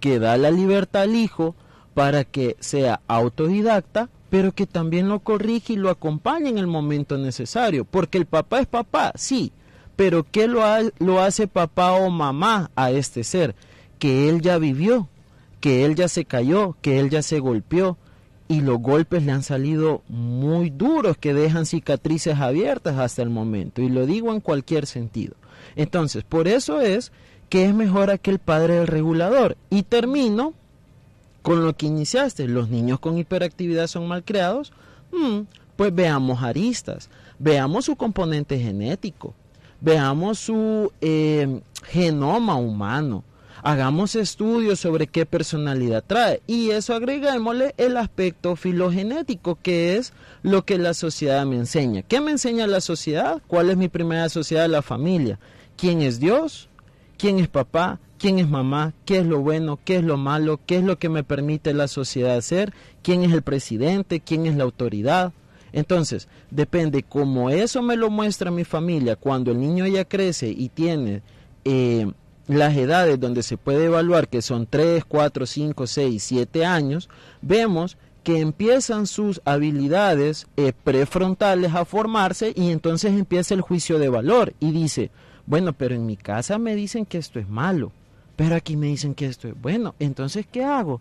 que 0.00 0.18
da 0.18 0.36
la 0.36 0.50
libertad 0.50 1.02
al 1.02 1.14
hijo 1.14 1.54
para 1.94 2.24
que 2.24 2.56
sea 2.60 3.00
autodidacta 3.06 4.08
pero 4.34 4.50
que 4.50 4.66
también 4.66 5.08
lo 5.08 5.20
corrige 5.20 5.74
y 5.74 5.76
lo 5.76 5.90
acompañe 5.90 6.48
en 6.48 6.58
el 6.58 6.66
momento 6.66 7.16
necesario, 7.16 7.84
porque 7.84 8.18
el 8.18 8.26
papá 8.26 8.58
es 8.58 8.66
papá, 8.66 9.12
sí, 9.14 9.52
pero 9.94 10.26
¿qué 10.28 10.48
lo, 10.48 10.64
lo 10.98 11.20
hace 11.20 11.46
papá 11.46 11.92
o 11.92 12.10
mamá 12.10 12.72
a 12.74 12.90
este 12.90 13.22
ser? 13.22 13.54
Que 14.00 14.28
él 14.28 14.40
ya 14.40 14.58
vivió, 14.58 15.08
que 15.60 15.84
él 15.84 15.94
ya 15.94 16.08
se 16.08 16.24
cayó, 16.24 16.76
que 16.82 16.98
él 16.98 17.10
ya 17.10 17.22
se 17.22 17.38
golpeó, 17.38 17.96
y 18.48 18.60
los 18.62 18.80
golpes 18.80 19.22
le 19.22 19.30
han 19.30 19.44
salido 19.44 20.02
muy 20.08 20.68
duros 20.68 21.16
que 21.16 21.32
dejan 21.32 21.64
cicatrices 21.64 22.40
abiertas 22.40 22.98
hasta 22.98 23.22
el 23.22 23.30
momento 23.30 23.82
y 23.82 23.88
lo 23.88 24.04
digo 24.04 24.32
en 24.32 24.40
cualquier 24.40 24.86
sentido. 24.86 25.36
Entonces, 25.76 26.24
por 26.24 26.48
eso 26.48 26.80
es 26.80 27.12
que 27.48 27.66
es 27.66 27.72
mejor 27.72 28.10
aquel 28.10 28.40
padre 28.40 28.74
del 28.74 28.88
regulador. 28.88 29.56
Y 29.70 29.84
termino 29.84 30.54
con 31.44 31.62
lo 31.62 31.76
que 31.76 31.84
iniciaste, 31.84 32.48
los 32.48 32.70
niños 32.70 33.00
con 33.00 33.18
hiperactividad 33.18 33.86
son 33.86 34.08
mal 34.08 34.24
creados, 34.24 34.72
mm, 35.12 35.40
pues 35.76 35.94
veamos 35.94 36.42
aristas, 36.42 37.10
veamos 37.38 37.84
su 37.84 37.96
componente 37.96 38.58
genético, 38.58 39.34
veamos 39.78 40.38
su 40.38 40.90
eh, 41.02 41.60
genoma 41.86 42.56
humano, 42.56 43.24
hagamos 43.62 44.16
estudios 44.16 44.80
sobre 44.80 45.06
qué 45.06 45.26
personalidad 45.26 46.02
trae 46.06 46.40
y 46.46 46.70
eso 46.70 46.94
agreguémosle 46.94 47.74
el 47.76 47.98
aspecto 47.98 48.56
filogenético 48.56 49.58
que 49.62 49.98
es 49.98 50.14
lo 50.42 50.64
que 50.64 50.78
la 50.78 50.94
sociedad 50.94 51.44
me 51.44 51.56
enseña. 51.56 52.00
¿Qué 52.00 52.22
me 52.22 52.30
enseña 52.30 52.66
la 52.66 52.80
sociedad? 52.80 53.42
¿Cuál 53.48 53.68
es 53.68 53.76
mi 53.76 53.88
primera 53.88 54.30
sociedad? 54.30 54.66
La 54.66 54.80
familia. 54.80 55.38
¿Quién 55.76 56.00
es 56.00 56.18
Dios? 56.18 56.70
¿Quién 57.18 57.38
es 57.38 57.48
papá? 57.48 58.00
Quién 58.18 58.38
es 58.38 58.48
mamá, 58.48 58.92
qué 59.04 59.18
es 59.18 59.26
lo 59.26 59.40
bueno, 59.40 59.78
qué 59.84 59.96
es 59.96 60.04
lo 60.04 60.16
malo, 60.16 60.60
qué 60.66 60.76
es 60.76 60.84
lo 60.84 60.98
que 60.98 61.08
me 61.08 61.24
permite 61.24 61.74
la 61.74 61.88
sociedad 61.88 62.36
hacer, 62.36 62.72
quién 63.02 63.22
es 63.22 63.32
el 63.32 63.42
presidente, 63.42 64.20
quién 64.20 64.46
es 64.46 64.56
la 64.56 64.64
autoridad. 64.64 65.32
Entonces, 65.72 66.28
depende 66.50 67.02
cómo 67.02 67.50
eso 67.50 67.82
me 67.82 67.96
lo 67.96 68.10
muestra 68.10 68.50
mi 68.50 68.64
familia 68.64 69.16
cuando 69.16 69.50
el 69.50 69.60
niño 69.60 69.86
ya 69.86 70.04
crece 70.04 70.48
y 70.48 70.68
tiene 70.68 71.22
eh, 71.64 72.10
las 72.46 72.76
edades 72.76 73.18
donde 73.18 73.42
se 73.42 73.56
puede 73.56 73.86
evaluar 73.86 74.28
que 74.28 74.40
son 74.40 74.66
3, 74.66 75.04
4, 75.04 75.46
5, 75.46 75.86
6, 75.86 76.22
7 76.22 76.64
años, 76.64 77.08
vemos 77.42 77.96
que 78.22 78.38
empiezan 78.38 79.06
sus 79.06 79.42
habilidades 79.44 80.46
eh, 80.56 80.72
prefrontales 80.84 81.74
a 81.74 81.84
formarse 81.84 82.52
y 82.54 82.70
entonces 82.70 83.12
empieza 83.12 83.54
el 83.54 83.60
juicio 83.60 83.98
de 83.98 84.08
valor 84.08 84.54
y 84.60 84.70
dice, 84.70 85.10
bueno, 85.44 85.72
pero 85.72 85.94
en 85.94 86.06
mi 86.06 86.16
casa 86.16 86.58
me 86.58 86.74
dicen 86.74 87.04
que 87.04 87.18
esto 87.18 87.38
es 87.38 87.48
malo 87.48 87.92
pero 88.36 88.56
aquí 88.56 88.76
me 88.76 88.86
dicen 88.86 89.14
que 89.14 89.26
esto 89.26 89.48
es 89.48 89.60
bueno, 89.60 89.94
entonces 89.98 90.46
¿qué 90.50 90.64
hago? 90.64 91.00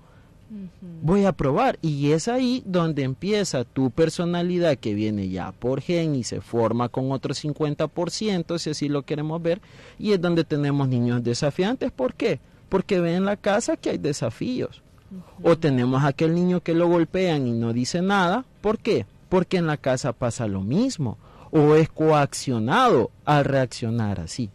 Voy 1.01 1.25
a 1.25 1.31
probar 1.31 1.79
y 1.81 2.11
es 2.11 2.27
ahí 2.27 2.61
donde 2.65 3.03
empieza 3.03 3.63
tu 3.63 3.89
personalidad 3.89 4.77
que 4.77 4.93
viene 4.93 5.29
ya 5.29 5.51
por 5.51 5.81
gen 5.81 6.15
y 6.15 6.23
se 6.23 6.41
forma 6.41 6.89
con 6.89 7.11
otro 7.11 7.33
50%, 7.33 8.57
si 8.59 8.69
así 8.69 8.87
lo 8.87 9.01
queremos 9.01 9.41
ver, 9.41 9.61
y 9.97 10.11
es 10.11 10.21
donde 10.21 10.43
tenemos 10.43 10.87
niños 10.87 11.23
desafiantes. 11.23 11.91
¿Por 11.91 12.13
qué? 12.13 12.39
Porque 12.69 12.99
ven 12.99 13.15
en 13.15 13.25
la 13.25 13.37
casa 13.37 13.77
que 13.77 13.91
hay 13.91 13.97
desafíos. 13.97 14.83
O 15.43 15.57
tenemos 15.57 16.03
aquel 16.03 16.33
niño 16.33 16.61
que 16.61 16.73
lo 16.73 16.87
golpean 16.87 17.47
y 17.47 17.51
no 17.51 17.73
dice 17.73 18.01
nada. 18.01 18.45
¿Por 18.61 18.79
qué? 18.79 19.05
Porque 19.29 19.57
en 19.57 19.67
la 19.67 19.77
casa 19.77 20.13
pasa 20.13 20.47
lo 20.47 20.61
mismo. 20.61 21.17
O 21.51 21.75
es 21.75 21.89
coaccionado 21.89 23.11
a 23.25 23.43
reaccionar 23.43 24.19
así. 24.19 24.49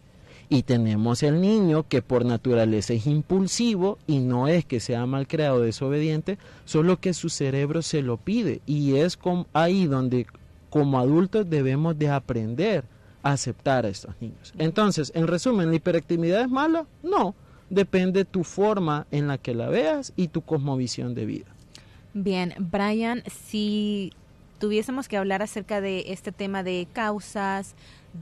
Y 0.51 0.63
tenemos 0.63 1.21
el 1.21 1.41
niño 1.41 1.87
que 1.87 2.01
por 2.01 2.25
naturaleza 2.25 2.93
es 2.93 3.05
impulsivo 3.05 3.99
y 4.07 4.17
no 4.17 4.47
es 4.47 4.65
que 4.65 4.79
sea 4.79 5.05
mal 5.05 5.27
creado 5.27 5.61
desobediente, 5.61 6.39
solo 6.65 6.99
que 6.99 7.13
su 7.13 7.29
cerebro 7.29 7.83
se 7.83 8.01
lo 8.01 8.17
pide. 8.17 8.61
Y 8.65 8.95
es 8.95 9.19
ahí 9.53 9.85
donde 9.85 10.25
como 10.71 10.99
adultos 10.99 11.47
debemos 11.49 11.99
de 11.99 12.09
aprender 12.09 12.83
a 13.21 13.33
aceptar 13.33 13.85
a 13.85 13.89
estos 13.89 14.15
niños. 14.19 14.53
Entonces, 14.57 15.11
en 15.13 15.27
resumen, 15.27 15.69
¿la 15.69 15.75
hiperactividad 15.75 16.41
es 16.41 16.49
mala? 16.49 16.87
No, 17.03 17.35
depende 17.69 18.25
tu 18.25 18.43
forma 18.43 19.05
en 19.11 19.27
la 19.27 19.37
que 19.37 19.53
la 19.53 19.69
veas 19.69 20.13
y 20.15 20.29
tu 20.29 20.41
cosmovisión 20.41 21.13
de 21.13 21.25
vida. 21.25 21.45
Bien, 22.13 22.55
Brian, 22.57 23.23
si 23.27 24.13
tuviésemos 24.59 25.07
que 25.07 25.17
hablar 25.17 25.41
acerca 25.41 25.81
de 25.81 26.05
este 26.07 26.31
tema 26.31 26.63
de 26.63 26.87
causas, 26.93 27.75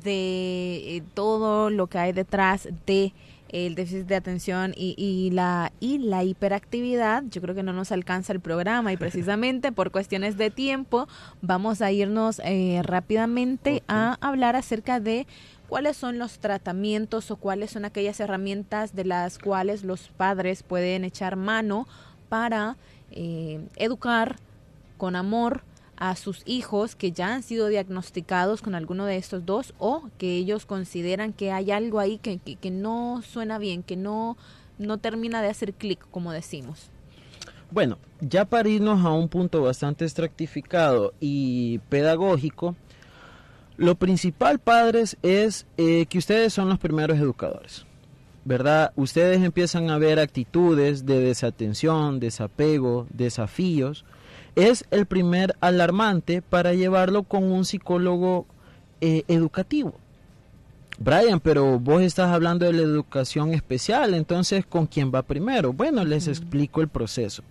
de 0.04 0.98
eh, 0.98 1.04
todo 1.14 1.70
lo 1.70 1.88
que 1.88 1.98
hay 1.98 2.14
detrás 2.14 2.70
de 2.86 3.14
el 3.50 3.76
déficit 3.76 4.08
de 4.08 4.16
atención 4.16 4.74
y, 4.76 5.30
la 5.32 5.72
y 5.80 6.00
la 6.00 6.24
hiperactividad. 6.24 7.24
Yo 7.30 7.42
creo 7.42 7.56
que 7.56 7.64
no 7.64 7.74
nos 7.74 7.92
alcanza 7.92 8.34
el 8.34 8.40
programa 8.40 8.92
y 8.92 8.98
precisamente 8.98 9.72
por 9.72 9.92
cuestiones 9.92 10.38
de 10.38 10.50
tiempo 10.50 11.08
vamos 11.42 11.82
a 11.82 11.92
irnos 11.92 12.42
eh, 12.44 12.82
rápidamente 12.84 13.84
a 13.88 14.18
hablar 14.22 14.56
acerca 14.56 15.00
de 15.00 15.28
cuáles 15.70 15.98
son 15.98 16.18
los 16.18 16.40
tratamientos 16.40 17.32
o 17.32 17.38
cuáles 17.38 17.72
son 17.72 17.86
aquellas 17.86 18.20
herramientas 18.20 18.96
de 18.96 19.06
las 19.06 19.40
cuales 19.40 19.84
los 19.84 20.10
padres 20.10 20.64
pueden 20.64 21.04
echar 21.04 21.36
mano 21.36 21.88
para 22.30 22.76
eh, 23.12 23.62
educar 23.78 24.38
con 24.98 25.16
amor 25.16 25.64
a 25.98 26.16
sus 26.16 26.44
hijos 26.46 26.96
que 26.96 27.12
ya 27.12 27.34
han 27.34 27.44
sido 27.44 27.68
diagnosticados 27.68 28.62
con 28.62 28.76
alguno 28.76 29.06
de 29.06 29.18
estos 29.18 29.46
dos 29.46 29.74
o 29.80 30.10
que 30.18 30.36
ellos 30.36 30.66
consideran 30.66 31.34
que 31.34 31.52
hay 31.52 31.72
algo 31.72 32.00
ahí 32.00 32.20
que, 32.20 32.38
que, 32.38 32.72
no 32.72 33.22
suena 33.28 33.58
bien, 33.58 33.84
que 33.84 33.98
no, 33.98 34.38
no 34.78 35.00
termina 35.00 35.42
de 35.42 35.50
hacer 35.50 35.74
clic, 35.74 36.06
como 36.12 36.32
decimos. 36.32 36.92
Bueno, 37.72 37.98
ya 38.22 38.46
para 38.46 38.70
irnos 38.70 39.04
a 39.04 39.12
un 39.12 39.28
punto 39.28 39.62
bastante 39.62 40.06
estratificado 40.06 41.14
y 41.20 41.80
pedagógico, 41.90 42.76
lo 43.76 43.96
principal, 43.96 44.60
padres, 44.60 45.18
es 45.22 45.68
eh, 45.78 46.06
que 46.08 46.18
ustedes 46.18 46.54
son 46.54 46.70
los 46.70 46.80
primeros 46.80 47.18
educadores. 47.20 47.86
¿Verdad? 48.46 48.94
Ustedes 48.96 49.44
empiezan 49.44 49.90
a 49.90 49.98
ver 49.98 50.20
actitudes 50.20 51.06
de 51.06 51.20
desatención, 51.20 52.22
desapego, 52.22 53.06
desafíos, 53.10 54.06
es 54.58 54.86
el 54.90 55.06
primer 55.06 55.56
alarmante 55.62 56.42
para 56.42 56.74
llevarlo 56.74 57.24
con 57.24 57.44
un 57.44 57.64
psicólogo 57.64 58.48
eh, 59.02 59.24
educativo. 59.28 59.94
Brian, 60.98 61.40
pero 61.40 61.80
vos 61.80 62.02
estás 62.02 62.32
hablando 62.34 62.66
de 62.66 62.74
la 62.74 62.82
educación 62.82 63.54
especial, 63.54 64.16
entonces 64.16 64.66
¿con 64.66 64.88
quién 64.88 65.12
va 65.14 65.22
primero? 65.22 65.74
Bueno, 65.74 66.04
les 66.04 66.28
explico 66.28 66.82
el 66.82 66.88
proceso. 66.88 67.44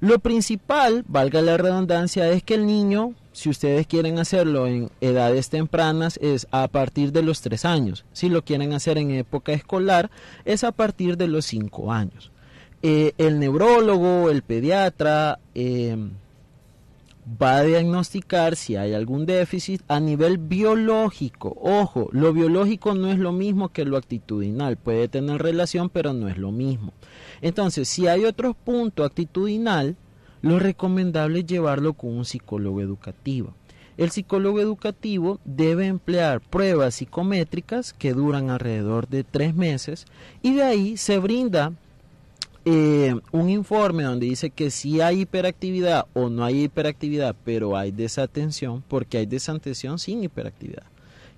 Lo 0.00 0.20
principal, 0.20 1.04
valga 1.06 1.42
la 1.42 1.58
redundancia, 1.58 2.30
es 2.30 2.42
que 2.42 2.54
el 2.54 2.64
niño, 2.64 3.12
si 3.32 3.50
ustedes 3.50 3.86
quieren 3.86 4.18
hacerlo 4.18 4.66
en 4.66 4.90
edades 5.02 5.50
tempranas, 5.50 6.18
es 6.22 6.46
a 6.50 6.66
partir 6.68 7.12
de 7.12 7.22
los 7.22 7.42
tres 7.42 7.66
años. 7.66 8.06
Si 8.14 8.30
lo 8.30 8.42
quieren 8.42 8.72
hacer 8.72 8.96
en 8.96 9.10
época 9.10 9.52
escolar, 9.52 10.10
es 10.46 10.64
a 10.64 10.72
partir 10.72 11.18
de 11.18 11.28
los 11.28 11.44
cinco 11.44 11.92
años. 11.92 12.30
Eh, 12.80 13.12
el 13.18 13.38
neurólogo, 13.38 14.30
el 14.30 14.42
pediatra, 14.42 15.40
eh, 15.54 15.96
va 17.40 17.58
a 17.58 17.62
diagnosticar 17.62 18.56
si 18.56 18.76
hay 18.76 18.94
algún 18.94 19.26
déficit 19.26 19.82
a 19.88 20.00
nivel 20.00 20.38
biológico. 20.38 21.56
Ojo, 21.60 22.08
lo 22.12 22.32
biológico 22.32 22.94
no 22.94 23.10
es 23.10 23.18
lo 23.18 23.32
mismo 23.32 23.68
que 23.70 23.84
lo 23.84 23.96
actitudinal. 23.96 24.76
Puede 24.76 25.08
tener 25.08 25.42
relación, 25.42 25.90
pero 25.90 26.12
no 26.12 26.28
es 26.28 26.38
lo 26.38 26.52
mismo. 26.52 26.92
Entonces, 27.40 27.88
si 27.88 28.06
hay 28.06 28.24
otro 28.24 28.54
punto 28.54 29.04
actitudinal, 29.04 29.96
lo 30.40 30.58
recomendable 30.58 31.40
es 31.40 31.46
llevarlo 31.46 31.94
con 31.94 32.16
un 32.16 32.24
psicólogo 32.24 32.80
educativo. 32.80 33.54
El 33.96 34.10
psicólogo 34.10 34.60
educativo 34.60 35.40
debe 35.44 35.86
emplear 35.86 36.40
pruebas 36.40 36.94
psicométricas 36.94 37.92
que 37.92 38.14
duran 38.14 38.48
alrededor 38.48 39.08
de 39.08 39.24
tres 39.24 39.56
meses 39.56 40.06
y 40.40 40.54
de 40.54 40.62
ahí 40.62 40.96
se 40.96 41.18
brinda 41.18 41.72
eh, 42.70 43.18
un 43.32 43.48
informe 43.48 44.02
donde 44.02 44.26
dice 44.26 44.50
que 44.50 44.70
si 44.70 45.00
hay 45.00 45.22
hiperactividad 45.22 46.06
o 46.12 46.28
no 46.28 46.44
hay 46.44 46.64
hiperactividad, 46.64 47.34
pero 47.42 47.78
hay 47.78 47.92
desatención, 47.92 48.84
porque 48.86 49.16
hay 49.16 49.24
desatención 49.24 49.98
sin 49.98 50.22
hiperactividad. 50.22 50.82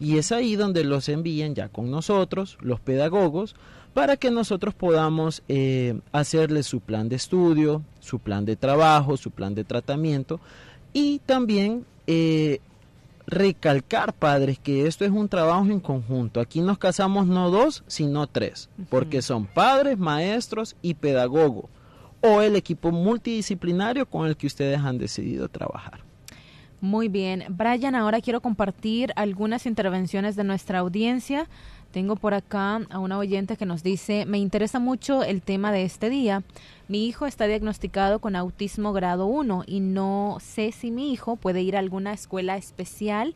Y 0.00 0.18
es 0.18 0.32
ahí 0.32 0.56
donde 0.56 0.82
los 0.82 1.08
envían 1.08 1.54
ya 1.54 1.68
con 1.68 1.88
nosotros, 1.88 2.58
los 2.60 2.80
pedagogos, 2.80 3.54
para 3.94 4.16
que 4.16 4.32
nosotros 4.32 4.75
podamos 4.75 5.44
eh, 5.46 6.00
hacerles 6.10 6.66
su 6.66 6.80
plan 6.80 7.08
de 7.08 7.16
estudio, 7.16 7.84
su 8.00 8.18
plan 8.18 8.44
de 8.44 8.56
trabajo, 8.56 9.16
su 9.16 9.30
plan 9.30 9.54
de 9.54 9.62
tratamiento 9.62 10.40
y 10.92 11.20
también 11.20 11.84
eh, 12.08 12.58
recalcar, 13.27 14.12
padres, 14.12 14.59
que 14.59 14.87
esto 14.87 15.05
es 15.05 15.11
un 15.11 15.29
trabajo 15.29 15.67
en 15.67 15.81
conjunto. 15.81 16.41
Aquí 16.41 16.61
nos 16.61 16.78
casamos 16.78 17.26
no 17.26 17.50
dos, 17.50 17.85
sino 17.87 18.26
tres, 18.26 18.69
porque 18.89 19.23
son 19.23 19.47
padres, 19.47 19.99
maestros 19.99 20.76
y 20.83 20.95
pedagogo, 20.95 21.69
o 22.21 22.43
el 22.43 22.56
equipo 22.56 22.91
multidisciplinario 22.91 24.06
con 24.06 24.26
el 24.26 24.37
que 24.37 24.47
ustedes 24.47 24.78
han 24.80 24.99
decidido 24.99 25.49
trabajar. 25.49 26.00
Muy 26.80 27.09
bien. 27.09 27.45
Brian, 27.50 27.95
ahora 27.95 28.23
quiero 28.23 28.41
compartir 28.41 29.13
algunas 29.17 29.67
intervenciones 29.67 30.35
de 30.35 30.45
nuestra 30.45 30.78
audiencia. 30.78 31.47
Tengo 31.93 32.15
por 32.15 32.35
acá 32.35 32.81
a 32.89 33.00
una 33.00 33.19
oyente 33.19 33.57
que 33.57 33.67
nos 33.67 33.83
dice, 33.83 34.25
me 34.25 34.39
interesa 34.39 34.79
mucho 34.79 35.25
el 35.25 35.43
tema 35.43 35.73
de 35.73 35.85
este 35.85 36.09
día. 36.09 36.45
Mi 36.87 37.07
hijo 37.07 37.26
está 37.26 37.47
diagnosticado 37.47 38.21
con 38.21 38.37
autismo 38.37 38.93
grado 38.93 39.26
1 39.26 39.65
y 39.67 39.81
no 39.81 40.39
sé 40.41 40.71
si 40.71 40.93
mi 40.93 41.13
hijo 41.13 41.35
puede 41.35 41.63
ir 41.63 41.75
a 41.75 41.81
alguna 41.81 42.13
escuela 42.13 42.57
especial 42.57 43.35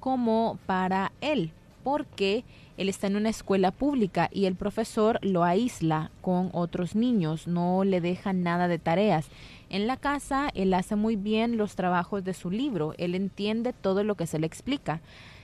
como 0.00 0.58
para 0.64 1.12
él, 1.20 1.52
porque 1.84 2.44
él 2.78 2.88
está 2.88 3.08
en 3.08 3.16
una 3.16 3.28
escuela 3.28 3.70
pública 3.72 4.30
y 4.32 4.46
el 4.46 4.54
profesor 4.54 5.18
lo 5.20 5.44
aísla 5.44 6.10
con 6.22 6.48
otros 6.54 6.96
niños, 6.96 7.46
no 7.46 7.84
le 7.84 8.00
deja 8.00 8.32
nada 8.32 8.68
de 8.68 8.78
tareas. 8.78 9.28
En 9.68 9.86
la 9.86 9.98
casa 9.98 10.48
él 10.54 10.72
hace 10.72 10.96
muy 10.96 11.16
bien 11.16 11.58
los 11.58 11.76
trabajos 11.76 12.24
de 12.24 12.32
su 12.32 12.50
libro, 12.50 12.94
él 12.96 13.14
entiende 13.14 13.74
todo 13.74 14.02
lo 14.02 14.14
que 14.14 14.26
se 14.26 14.38
le 14.38 14.46
explica. 14.46 15.02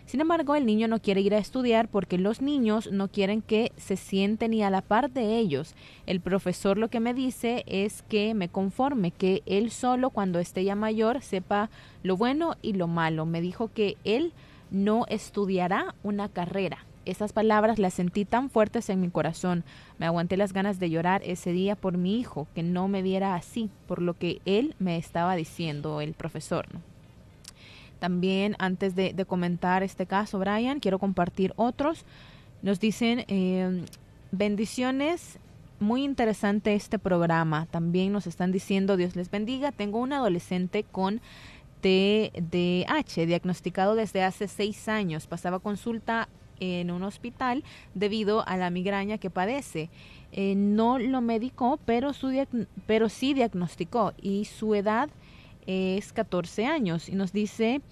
Sin 0.09 0.23
embargo, 0.23 0.57
el 0.57 0.65
niño 0.65 0.89
no 0.89 1.03
quiere 1.03 1.21
ir 1.21 1.35
a 1.35 1.39
estudiar 1.39 1.89
porque 1.89 2.17
los 2.17 2.41
niños 2.41 2.91
no 2.91 3.09
quieren 3.09 3.43
que 3.43 3.73
se 3.77 3.99
sienten 3.99 4.53
ni 4.53 4.63
a 4.63 4.71
la 4.71 4.81
par 4.81 5.11
de 5.11 5.37
ellos. 5.37 5.75
El 6.07 6.23
profesor 6.23 6.79
lo 6.79 6.89
que 6.89 6.99
me 6.99 7.13
dice 7.13 7.63
es 7.67 8.01
que 8.09 8.33
me 8.33 8.49
conforme, 8.49 9.11
que 9.11 9.43
él 9.45 9.71
solo 9.71 10.09
cuando 10.09 10.39
esté 10.39 10.65
ya 10.65 10.75
mayor 10.75 11.21
sepa 11.21 11.69
lo 12.03 12.17
bueno 12.17 12.57
y 12.63 12.73
lo 12.73 12.89
malo. 12.89 13.27
Me 13.27 13.43
dijo 13.43 13.71
que 13.75 13.99
él 14.05 14.33
no 14.71 15.05
estudiará 15.09 15.95
una 16.03 16.31
carrera. 16.31 16.87
Esas 17.05 17.35
palabras 17.35 17.79
las 17.79 17.93
sentí 17.93 18.25
tan 18.25 18.49
fuertes 18.49 18.89
en 18.89 19.03
mi 19.03 19.11
corazón. 19.11 19.63
Me 19.99 20.07
aguanté 20.07 20.39
las 20.39 20.55
ganas 20.55 20.81
de 20.81 20.89
llorar 20.89 21.21
ese 21.23 21.53
día 21.53 21.77
por 21.77 21.99
mi 21.99 22.19
hijo, 22.19 22.49
que 22.55 22.63
no 22.63 22.89
me 22.89 23.03
viera 23.03 23.35
así, 23.35 23.69
por 23.87 24.01
lo 24.01 24.15
que 24.15 24.41
él 24.47 24.75
me 24.79 24.97
estaba 24.97 25.37
diciendo, 25.37 26.01
el 26.01 26.15
profesor. 26.15 26.67
También 27.99 28.57
antes 28.59 28.95
de, 28.95 29.15
comentar 29.27 29.83
este 29.83 30.07
caso, 30.07 30.39
Brian, 30.39 30.81
quiero 30.81 30.99
compartir 30.99 31.53
otros. 31.57 32.05
Nos 32.63 32.81
dicen 32.81 33.25
em, 33.29 33.85
bendiciones. 34.31 35.39
Muy 35.81 36.03
interesante 36.03 36.75
este 36.75 36.99
programa. 36.99 37.67
También 37.67 38.13
nos 38.13 38.27
están 38.27 38.51
diciendo 38.51 38.97
Dios 38.97 39.15
les 39.15 39.31
bendiga. 39.31 39.71
Tengo 39.71 39.99
un 39.99 40.13
adolescente 40.13 40.85
con 40.85 41.21
TDAH, 41.81 43.27
diagnosticado 43.27 43.95
desde 43.95 44.25
hace 44.25 44.49
seis 44.49 44.89
años. 44.89 45.27
Pasaba 45.27 45.61
consulta 45.61 46.29
en 46.61 46.91
un 46.91 47.03
hospital 47.03 47.63
debido 47.95 48.47
a 48.47 48.57
la 48.57 48.71
migraña 48.71 49.19
que 49.19 49.31
padece. 49.31 49.91
Eh, 50.33 50.55
no 50.55 50.99
lo 50.99 51.21
medicó, 51.21 51.79
pero, 51.85 52.13
su 52.13 52.33
pero 52.87 53.09
sí 53.09 53.35
diagnosticó 53.35 54.13
y 54.21 54.45
su 54.45 54.75
edad 54.75 55.09
es 55.69 56.15
14 56.15 56.67
años 56.67 57.11
y 57.11 57.15
nos 57.15 57.33
dice, 57.33 57.83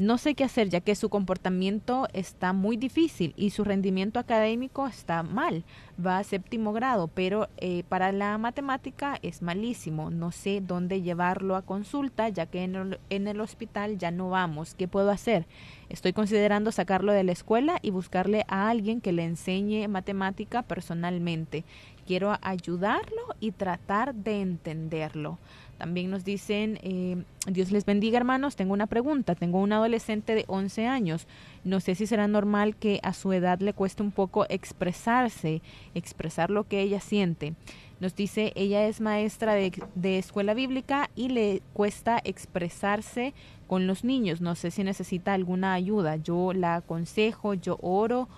no 0.00 0.16
sé 0.16 0.34
qué 0.34 0.44
hacer 0.44 0.70
ya 0.70 0.80
que 0.80 0.94
su 0.94 1.10
comportamiento 1.10 2.08
está 2.14 2.54
muy 2.54 2.78
difícil 2.78 3.34
y 3.36 3.50
su 3.50 3.64
rendimiento 3.64 4.18
académico 4.18 4.86
está 4.86 5.22
mal. 5.22 5.62
Va 6.02 6.16
a 6.16 6.24
séptimo 6.24 6.72
grado, 6.72 7.08
pero 7.08 7.50
eh, 7.58 7.84
para 7.86 8.10
la 8.10 8.38
matemática 8.38 9.18
es 9.20 9.42
malísimo. 9.42 10.08
No 10.08 10.32
sé 10.32 10.62
dónde 10.62 11.02
llevarlo 11.02 11.54
a 11.54 11.60
consulta 11.60 12.30
ya 12.30 12.46
que 12.46 12.64
en 12.64 12.76
el, 12.76 13.00
en 13.10 13.28
el 13.28 13.42
hospital 13.42 13.98
ya 13.98 14.10
no 14.10 14.30
vamos. 14.30 14.74
¿Qué 14.74 14.88
puedo 14.88 15.10
hacer? 15.10 15.44
Estoy 15.90 16.14
considerando 16.14 16.72
sacarlo 16.72 17.12
de 17.12 17.24
la 17.24 17.32
escuela 17.32 17.78
y 17.82 17.90
buscarle 17.90 18.46
a 18.48 18.70
alguien 18.70 19.02
que 19.02 19.12
le 19.12 19.24
enseñe 19.24 19.86
matemática 19.86 20.62
personalmente. 20.62 21.64
Quiero 22.06 22.38
ayudarlo 22.40 23.34
y 23.38 23.52
tratar 23.52 24.14
de 24.14 24.40
entenderlo. 24.40 25.38
También 25.80 26.10
nos 26.10 26.24
dicen, 26.24 26.78
eh, 26.82 27.24
Dios 27.46 27.72
les 27.72 27.86
bendiga 27.86 28.18
hermanos, 28.18 28.54
tengo 28.54 28.74
una 28.74 28.86
pregunta, 28.86 29.34
tengo 29.34 29.62
un 29.62 29.72
adolescente 29.72 30.34
de 30.34 30.44
11 30.46 30.86
años, 30.86 31.26
no 31.64 31.80
sé 31.80 31.94
si 31.94 32.06
será 32.06 32.28
normal 32.28 32.76
que 32.76 33.00
a 33.02 33.14
su 33.14 33.32
edad 33.32 33.60
le 33.60 33.72
cueste 33.72 34.02
un 34.02 34.10
poco 34.10 34.44
expresarse, 34.50 35.62
expresar 35.94 36.50
lo 36.50 36.64
que 36.68 36.82
ella 36.82 37.00
siente. 37.00 37.54
Nos 37.98 38.14
dice, 38.14 38.52
ella 38.56 38.86
es 38.88 39.00
maestra 39.00 39.54
de, 39.54 39.72
de 39.94 40.18
escuela 40.18 40.52
bíblica 40.52 41.08
y 41.16 41.30
le 41.30 41.62
cuesta 41.72 42.20
expresarse 42.24 43.32
con 43.66 43.86
los 43.86 44.04
niños, 44.04 44.42
no 44.42 44.56
sé 44.56 44.70
si 44.70 44.84
necesita 44.84 45.32
alguna 45.32 45.72
ayuda, 45.72 46.16
yo 46.16 46.52
la 46.52 46.74
aconsejo, 46.74 47.54
yo 47.54 47.78
oro 47.80 48.28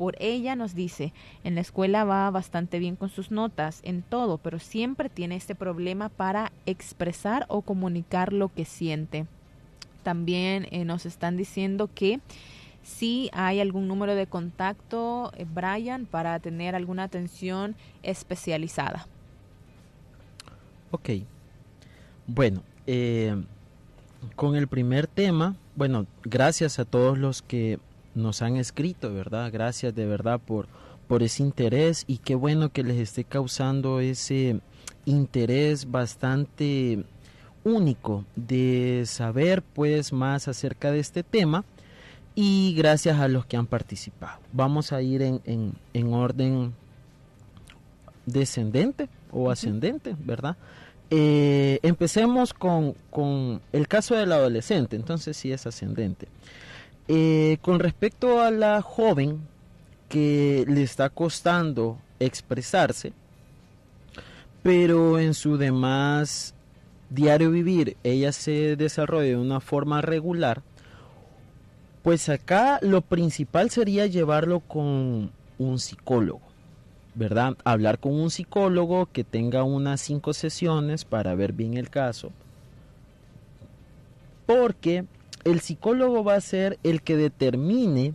Por 0.00 0.16
ella 0.18 0.56
nos 0.56 0.74
dice, 0.74 1.12
en 1.44 1.56
la 1.56 1.60
escuela 1.60 2.04
va 2.04 2.30
bastante 2.30 2.78
bien 2.78 2.96
con 2.96 3.10
sus 3.10 3.30
notas, 3.30 3.80
en 3.82 4.00
todo, 4.00 4.38
pero 4.38 4.58
siempre 4.58 5.10
tiene 5.10 5.36
este 5.36 5.54
problema 5.54 6.08
para 6.08 6.52
expresar 6.64 7.44
o 7.48 7.60
comunicar 7.60 8.32
lo 8.32 8.48
que 8.48 8.64
siente. 8.64 9.26
También 10.02 10.66
eh, 10.70 10.86
nos 10.86 11.04
están 11.04 11.36
diciendo 11.36 11.90
que 11.94 12.20
si 12.82 13.28
hay 13.34 13.60
algún 13.60 13.88
número 13.88 14.14
de 14.14 14.26
contacto, 14.26 15.32
eh, 15.36 15.44
Brian, 15.54 16.06
para 16.06 16.38
tener 16.38 16.74
alguna 16.74 17.02
atención 17.02 17.76
especializada. 18.02 19.06
Ok. 20.92 21.10
Bueno, 22.26 22.62
eh, 22.86 23.36
con 24.34 24.56
el 24.56 24.66
primer 24.66 25.06
tema, 25.06 25.56
bueno, 25.76 26.06
gracias 26.22 26.78
a 26.78 26.86
todos 26.86 27.18
los 27.18 27.42
que 27.42 27.78
nos 28.14 28.42
han 28.42 28.56
escrito, 28.56 29.12
¿verdad? 29.12 29.50
Gracias 29.52 29.94
de 29.94 30.06
verdad 30.06 30.40
por, 30.40 30.66
por 31.08 31.22
ese 31.22 31.42
interés 31.42 32.04
y 32.06 32.18
qué 32.18 32.34
bueno 32.34 32.72
que 32.72 32.82
les 32.82 32.98
esté 32.98 33.24
causando 33.24 34.00
ese 34.00 34.60
interés 35.04 35.90
bastante 35.90 37.04
único 37.64 38.24
de 38.36 39.02
saber 39.06 39.62
pues 39.62 40.12
más 40.12 40.48
acerca 40.48 40.90
de 40.90 41.00
este 41.00 41.22
tema 41.22 41.64
y 42.34 42.74
gracias 42.76 43.18
a 43.18 43.28
los 43.28 43.44
que 43.46 43.56
han 43.56 43.66
participado. 43.66 44.38
Vamos 44.52 44.92
a 44.92 45.02
ir 45.02 45.22
en, 45.22 45.40
en, 45.92 46.12
orden 46.14 46.72
descendente 48.24 49.08
o 49.30 49.50
ascendente, 49.50 50.16
¿verdad? 50.24 50.56
Eh, 51.10 51.80
empecemos 51.82 52.54
con, 52.54 52.94
con, 53.10 53.60
el 53.72 53.88
caso 53.88 54.14
del 54.14 54.32
adolescente, 54.32 54.96
entonces 54.96 55.36
sí 55.36 55.52
es 55.52 55.66
ascendente. 55.66 56.28
Eh, 57.08 57.58
con 57.62 57.80
respecto 57.80 58.40
a 58.40 58.50
la 58.50 58.82
joven 58.82 59.40
que 60.08 60.64
le 60.68 60.82
está 60.82 61.08
costando 61.08 61.98
expresarse, 62.18 63.12
pero 64.62 65.18
en 65.18 65.34
su 65.34 65.56
demás 65.56 66.54
diario 67.08 67.50
vivir 67.50 67.96
ella 68.04 68.32
se 68.32 68.76
desarrolla 68.76 69.30
de 69.30 69.36
una 69.36 69.60
forma 69.60 70.00
regular, 70.00 70.62
pues 72.02 72.28
acá 72.28 72.78
lo 72.82 73.02
principal 73.02 73.70
sería 73.70 74.06
llevarlo 74.06 74.60
con 74.60 75.32
un 75.58 75.78
psicólogo, 75.78 76.40
¿verdad? 77.14 77.56
Hablar 77.64 77.98
con 77.98 78.14
un 78.18 78.30
psicólogo 78.30 79.06
que 79.06 79.24
tenga 79.24 79.64
unas 79.64 80.00
cinco 80.00 80.32
sesiones 80.32 81.04
para 81.04 81.34
ver 81.34 81.52
bien 81.52 81.76
el 81.76 81.90
caso. 81.90 82.30
Porque 84.46 85.04
el 85.44 85.60
psicólogo 85.60 86.24
va 86.24 86.34
a 86.34 86.40
ser 86.40 86.78
el 86.82 87.02
que 87.02 87.16
determine 87.16 88.14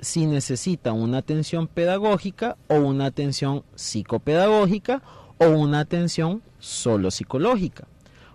si 0.00 0.26
necesita 0.26 0.92
una 0.92 1.18
atención 1.18 1.66
pedagógica 1.66 2.56
o 2.68 2.76
una 2.76 3.06
atención 3.06 3.64
psicopedagógica 3.74 5.02
o 5.38 5.46
una 5.48 5.80
atención 5.80 6.42
solo 6.58 7.10
psicológica. 7.10 7.86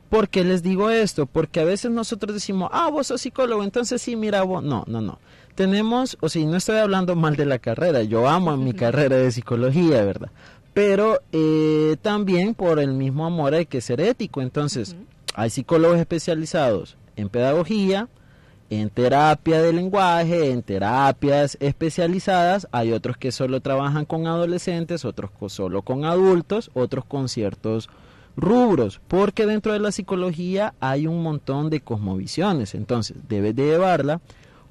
¿Por 0.09 0.27
qué 0.27 0.43
les 0.43 0.61
digo 0.61 0.89
esto? 0.89 1.25
Porque 1.25 1.61
a 1.61 1.63
veces 1.63 1.89
nosotros 1.89 2.33
decimos, 2.33 2.69
ah, 2.73 2.89
vos 2.89 3.07
sos 3.07 3.21
psicólogo, 3.21 3.63
entonces 3.63 4.01
sí, 4.01 4.17
mira 4.17 4.43
vos. 4.43 4.61
No, 4.61 4.83
no, 4.87 4.99
no. 4.99 5.19
Tenemos, 5.55 6.17
o 6.19 6.27
sea, 6.27 6.45
no 6.45 6.57
estoy 6.57 6.77
hablando 6.79 7.15
mal 7.15 7.37
de 7.37 7.45
la 7.45 7.59
carrera, 7.59 8.03
yo 8.03 8.27
amo 8.27 8.57
mi 8.57 8.73
carrera 8.73 9.15
de 9.15 9.31
psicología, 9.31 10.03
¿verdad? 10.03 10.29
Pero 10.73 11.21
eh, 11.31 11.95
también 12.01 12.55
por 12.55 12.79
el 12.79 12.93
mismo 12.93 13.25
amor 13.25 13.53
hay 13.53 13.65
que 13.65 13.79
ser 13.79 14.01
ético. 14.01 14.41
Entonces, 14.41 14.97
hay 15.33 15.49
psicólogos 15.49 15.97
especializados 15.97 16.97
en 17.15 17.29
pedagogía, 17.29 18.09
en 18.71 18.89
terapia 18.89 19.61
de 19.61 19.73
lenguaje, 19.73 20.49
en 20.49 20.63
terapias 20.63 21.57
especializadas, 21.59 22.69
hay 22.71 22.93
otros 22.93 23.17
que 23.17 23.33
solo 23.33 23.59
trabajan 23.59 24.05
con 24.05 24.27
adolescentes, 24.27 25.03
otros 25.03 25.29
solo 25.47 25.81
con 25.81 26.05
adultos, 26.05 26.71
otros 26.73 27.03
con 27.03 27.27
ciertos 27.27 27.89
rubros, 28.37 29.01
porque 29.09 29.45
dentro 29.45 29.73
de 29.73 29.79
la 29.79 29.91
psicología 29.91 30.73
hay 30.79 31.05
un 31.05 31.21
montón 31.21 31.69
de 31.69 31.81
cosmovisiones, 31.81 32.73
entonces 32.73 33.17
debes 33.27 33.57
de 33.57 33.65
llevarla 33.65 34.21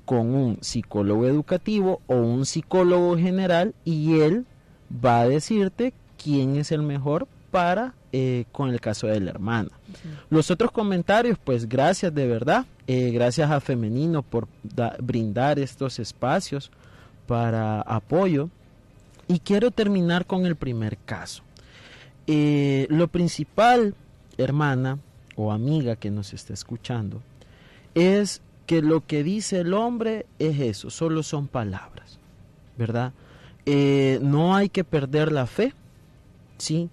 con 0.07 0.35
un 0.35 0.57
psicólogo 0.63 1.27
educativo 1.27 2.01
o 2.07 2.17
un 2.17 2.47
psicólogo 2.47 3.19
general 3.19 3.75
y 3.85 4.21
él 4.21 4.47
va 5.05 5.21
a 5.21 5.29
decirte 5.29 5.93
quién 6.17 6.57
es 6.57 6.73
el 6.73 6.81
mejor 6.81 7.29
para 7.51 7.93
eh, 8.13 8.47
con 8.51 8.71
el 8.71 8.81
caso 8.81 9.09
de 9.09 9.21
la 9.21 9.31
hermana. 9.31 9.69
Los 10.31 10.51
otros 10.51 10.71
comentarios, 10.73 11.39
pues 11.43 11.69
gracias 11.69 12.15
de 12.15 12.27
verdad, 12.27 12.65
eh, 12.93 13.13
gracias 13.13 13.49
a 13.53 13.61
Femenino 13.61 14.23
por 14.23 14.49
brindar 15.01 15.61
estos 15.61 16.01
espacios 16.01 16.73
para 17.29 17.83
apoyo. 17.83 18.51
Y 19.29 19.39
quiero 19.39 19.71
terminar 19.71 20.27
con 20.27 20.45
el 20.45 20.57
primer 20.57 20.99
caso. 20.99 21.45
Eh, 22.27 22.89
lo 22.91 23.07
principal, 23.07 23.95
hermana 24.39 24.99
o 25.37 25.53
amiga 25.53 25.95
que 25.95 26.11
nos 26.11 26.33
está 26.35 26.53
escuchando, 26.53 27.23
es 27.95 28.43
que 28.67 28.83
lo 28.83 29.07
que 29.07 29.23
dice 29.23 29.61
el 29.61 29.73
hombre 29.73 30.27
es 30.41 30.59
eso, 30.59 30.91
solo 30.91 31.23
son 31.23 31.47
palabras, 31.47 32.19
¿verdad? 32.77 33.13
Eh, 33.67 34.19
no 34.21 34.57
hay 34.57 34.69
que 34.69 34.83
perder 34.83 35.31
la 35.31 35.47
fe, 35.47 35.75
¿sí? 36.59 36.91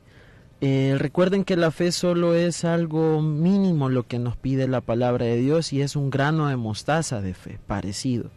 Eh, 0.60 0.96
recuerden 0.98 1.44
que 1.44 1.56
la 1.56 1.72
fe 1.72 1.92
solo 1.92 2.34
es 2.34 2.66
algo 2.66 3.22
mínimo 3.22 3.90
lo 3.90 4.08
que 4.08 4.18
nos 4.18 4.38
pide 4.38 4.68
la 4.68 4.82
palabra 4.82 5.26
de 5.26 5.38
Dios 5.38 5.72
y 5.72 5.82
es 5.82 5.96
un 5.96 6.10
grano 6.10 6.48
de 6.48 6.56
mostaza 6.56 7.22
de 7.22 7.34
fe, 7.34 7.60
parecido. 7.68 8.32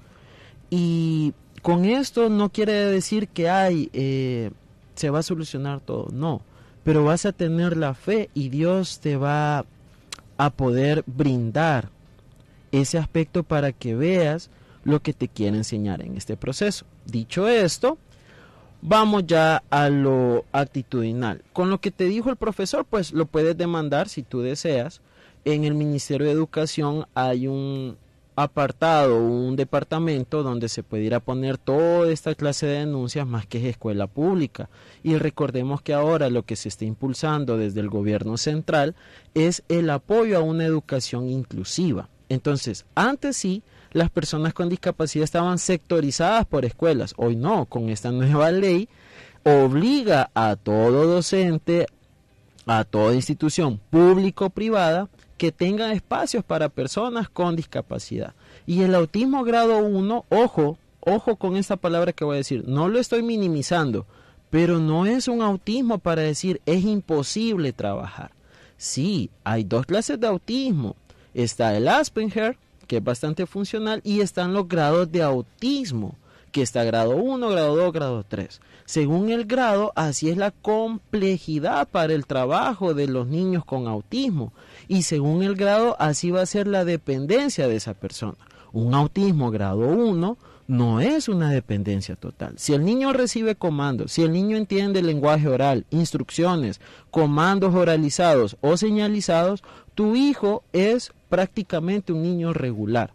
Y 0.69 1.33
con 1.63 1.85
esto 1.85 2.29
no 2.29 2.51
quiere 2.51 2.73
decir 2.73 3.29
que 3.29 3.49
hay, 3.49 3.91
se 4.95 5.11
va 5.11 5.21
a 5.21 5.23
solucionar 5.23 5.81
todo, 5.81 6.09
no 6.13 6.43
pero 6.83 7.05
vas 7.05 7.27
a 7.27 7.33
tener 7.33 7.77
la 7.77 7.95
fe 7.95 8.31
y 8.35 8.49
Dios 8.49 9.01
te 9.01 9.17
va 9.17 9.65
a 10.39 10.51
poder 10.51 11.05
brindar 11.07 11.91
ese 12.73 12.99
aspecto 12.99 13.43
para 13.43 13.73
que 13.73 13.95
veas 13.95 14.51
lo 14.85 15.01
que 15.01 15.13
te 15.13 15.29
quiere 15.29 15.57
enseñar 15.57 16.03
en 16.03 16.17
este 16.17 16.37
proceso. 16.37 16.87
Dicho 17.05 17.49
esto, 17.49 17.99
vamos 18.83 19.27
ya 19.27 19.63
a 19.71 19.89
lo 19.89 20.45
actitudinal. 20.53 21.43
Con 21.53 21.71
lo 21.71 21.81
que 21.81 21.91
te 21.91 22.05
dijo 22.05 22.31
el 22.31 22.37
profesor, 22.37 22.85
pues 22.85 23.13
lo 23.13 23.27
puedes 23.27 23.57
demandar 23.57 24.09
si 24.09 24.23
tú 24.23 24.41
deseas. 24.41 25.01
En 25.45 25.65
el 25.65 25.75
Ministerio 25.75 26.27
de 26.27 26.33
Educación 26.33 27.07
hay 27.15 27.47
un 27.47 27.97
apartado, 28.37 29.23
un 29.23 29.57
departamento 29.57 30.43
donde 30.43 30.69
se 30.69 30.83
puede 30.83 31.05
ir 31.05 31.15
a 31.15 31.21
poner 31.21 31.59
toda 31.59 32.11
esta 32.11 32.35
clase 32.35 32.67
de 32.67 32.79
denuncias 32.81 33.27
más 33.27 33.47
que 33.47 33.59
es 33.59 33.65
escuela 33.65 34.07
pública. 34.07 34.69
Y 35.03 35.17
recordemos 35.17 35.83
que 35.83 35.95
ahora 35.95 36.31
lo 36.31 36.45
que 36.45 36.57
se 36.57 36.69
está 36.69 36.85
impulsando 36.85 37.57
desde 37.57 37.81
el 37.81 37.91
gobierno 37.91 38.37
central 38.37 38.95
es 39.35 39.63
el 39.69 39.91
apoyo 39.91 40.39
a 40.39 40.43
una 40.43 40.65
educación 40.65 41.29
inclusiva. 41.29 42.09
Entonces, 42.29 42.87
antes 42.95 43.37
sí, 43.37 43.63
las 43.93 44.11
personas 44.11 44.55
con 44.55 44.69
discapacidad 44.69 45.25
estaban 45.25 45.59
sectorizadas 45.59 46.47
por 46.47 46.65
escuelas. 46.65 47.15
Hoy 47.17 47.37
no, 47.37 47.67
con 47.67 47.89
esta 47.89 48.13
nueva 48.13 48.51
ley 48.51 48.89
obliga 49.45 50.31
a 50.35 50.57
todo 50.57 51.07
docente, 51.07 51.87
a 52.67 52.85
toda 52.85 53.15
institución 53.15 53.81
público-privada 53.91 55.09
que 55.39 55.53
tengan 55.53 55.93
espacios 55.93 56.45
para 56.45 56.69
personas 56.69 57.29
con 57.29 57.57
discapacidad. 57.57 58.35
Y 58.67 58.83
el 58.83 58.95
autismo 58.95 59.43
grado 59.43 59.79
1, 59.79 60.27
ojo, 60.29 60.79
ojo 61.01 61.37
con 61.37 61.57
esta 61.57 61.77
palabra 61.77 62.13
que 62.13 62.25
voy 62.25 62.35
a 62.35 62.39
decir, 62.39 62.65
no 62.69 62.89
lo 62.89 62.99
estoy 62.99 63.23
minimizando, 63.23 64.07
pero 64.51 64.79
no 64.79 65.07
es 65.07 65.29
un 65.29 65.41
autismo 65.41 65.99
para 65.99 66.23
decir 66.23 66.61
es 66.67 66.85
imposible 66.85 67.73
trabajar. 67.73 68.33
Sí, 68.77 69.31
hay 69.45 69.65
dos 69.65 69.87
clases 69.87 70.21
de 70.21 70.27
autismo. 70.27 70.97
Está 71.33 71.77
el 71.77 71.89
Asperger, 71.89 72.59
que 72.91 72.97
es 72.97 73.05
bastante 73.05 73.47
funcional, 73.47 74.01
y 74.03 74.21
están 74.21 74.53
los 74.53 74.67
grados 74.67 75.13
de 75.13 75.23
autismo, 75.23 76.17
que 76.51 76.61
está 76.61 76.83
grado 76.83 77.15
1, 77.15 77.49
grado 77.49 77.77
2, 77.77 77.93
grado 77.93 78.25
3. 78.27 78.61
Según 78.85 79.31
el 79.31 79.45
grado, 79.45 79.93
así 79.95 80.29
es 80.29 80.37
la 80.37 80.51
complejidad 80.51 81.87
para 81.87 82.15
el 82.15 82.27
trabajo 82.27 82.93
de 82.93 83.07
los 83.07 83.29
niños 83.29 83.65
con 83.65 83.87
autismo 83.87 84.53
y 84.89 85.03
según 85.03 85.45
el 85.45 85.55
grado 85.55 85.95
así 86.01 86.33
va 86.33 86.43
a 86.43 86.47
ser 86.47 86.67
la 86.67 86.85
dependencia 86.85 87.69
de 87.69 87.77
esa 87.77 87.95
persona. 87.95 88.39
Un 88.73 88.93
autismo 88.93 89.53
grado 89.53 89.87
1 89.87 90.37
no 90.71 91.01
es 91.01 91.29
una 91.29 91.51
dependencia 91.51 92.15
total. 92.15 92.55
Si 92.57 92.75
el 92.75 92.85
niño 92.85 93.13
recibe 93.13 93.57
comandos, 93.57 94.13
si 94.13 94.23
el 94.23 94.31
niño 94.31 94.57
entiende 94.57 95.01
el 95.01 95.07
lenguaje 95.07 95.49
oral, 95.49 95.85
instrucciones, 95.91 96.81
comandos 97.11 97.75
oralizados 97.75 98.57
o 98.61 98.77
señalizados, 98.77 99.65
tu 100.01 100.17
hijo 100.17 100.63
es 100.73 101.13
prácticamente 101.29 102.15
un 102.15 102.23
niño 102.23 102.55
regular. 102.55 103.13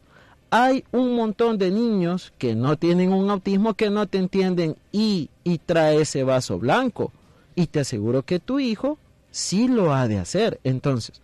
Hay 0.52 0.84
un 0.92 1.16
montón 1.16 1.58
de 1.58 1.72
niños 1.72 2.32
que 2.38 2.54
no 2.54 2.78
tienen 2.78 3.12
un 3.12 3.32
autismo 3.32 3.74
que 3.74 3.90
no 3.90 4.06
te 4.06 4.20
entienden 4.20 4.76
y, 4.92 5.32
y 5.44 5.58
trae 5.58 6.02
ese 6.02 6.24
vaso 6.24 6.60
blanco. 6.60 7.12
Y 7.56 7.66
te 7.66 7.80
aseguro 7.80 8.22
que 8.22 8.40
tu 8.40 8.60
hijo 8.60 9.00
sí 9.32 9.68
lo 9.68 9.96
ha 9.96 10.08
de 10.08 10.20
hacer. 10.20 10.60
Entonces, 10.64 11.24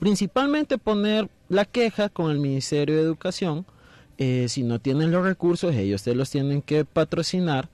principalmente 0.00 0.76
poner 0.76 1.28
la 1.48 1.66
queja 1.66 2.08
con 2.08 2.32
el 2.32 2.40
Ministerio 2.40 2.96
de 2.96 3.02
Educación 3.02 3.64
Eh, 4.18 4.46
si 4.48 4.64
no 4.64 4.80
tienen 4.80 5.12
los 5.12 5.22
recursos, 5.24 5.72
ellos 5.72 6.02
te 6.02 6.16
los 6.16 6.30
tienen 6.30 6.62
que 6.62 6.84
patrocinar. 6.84 7.68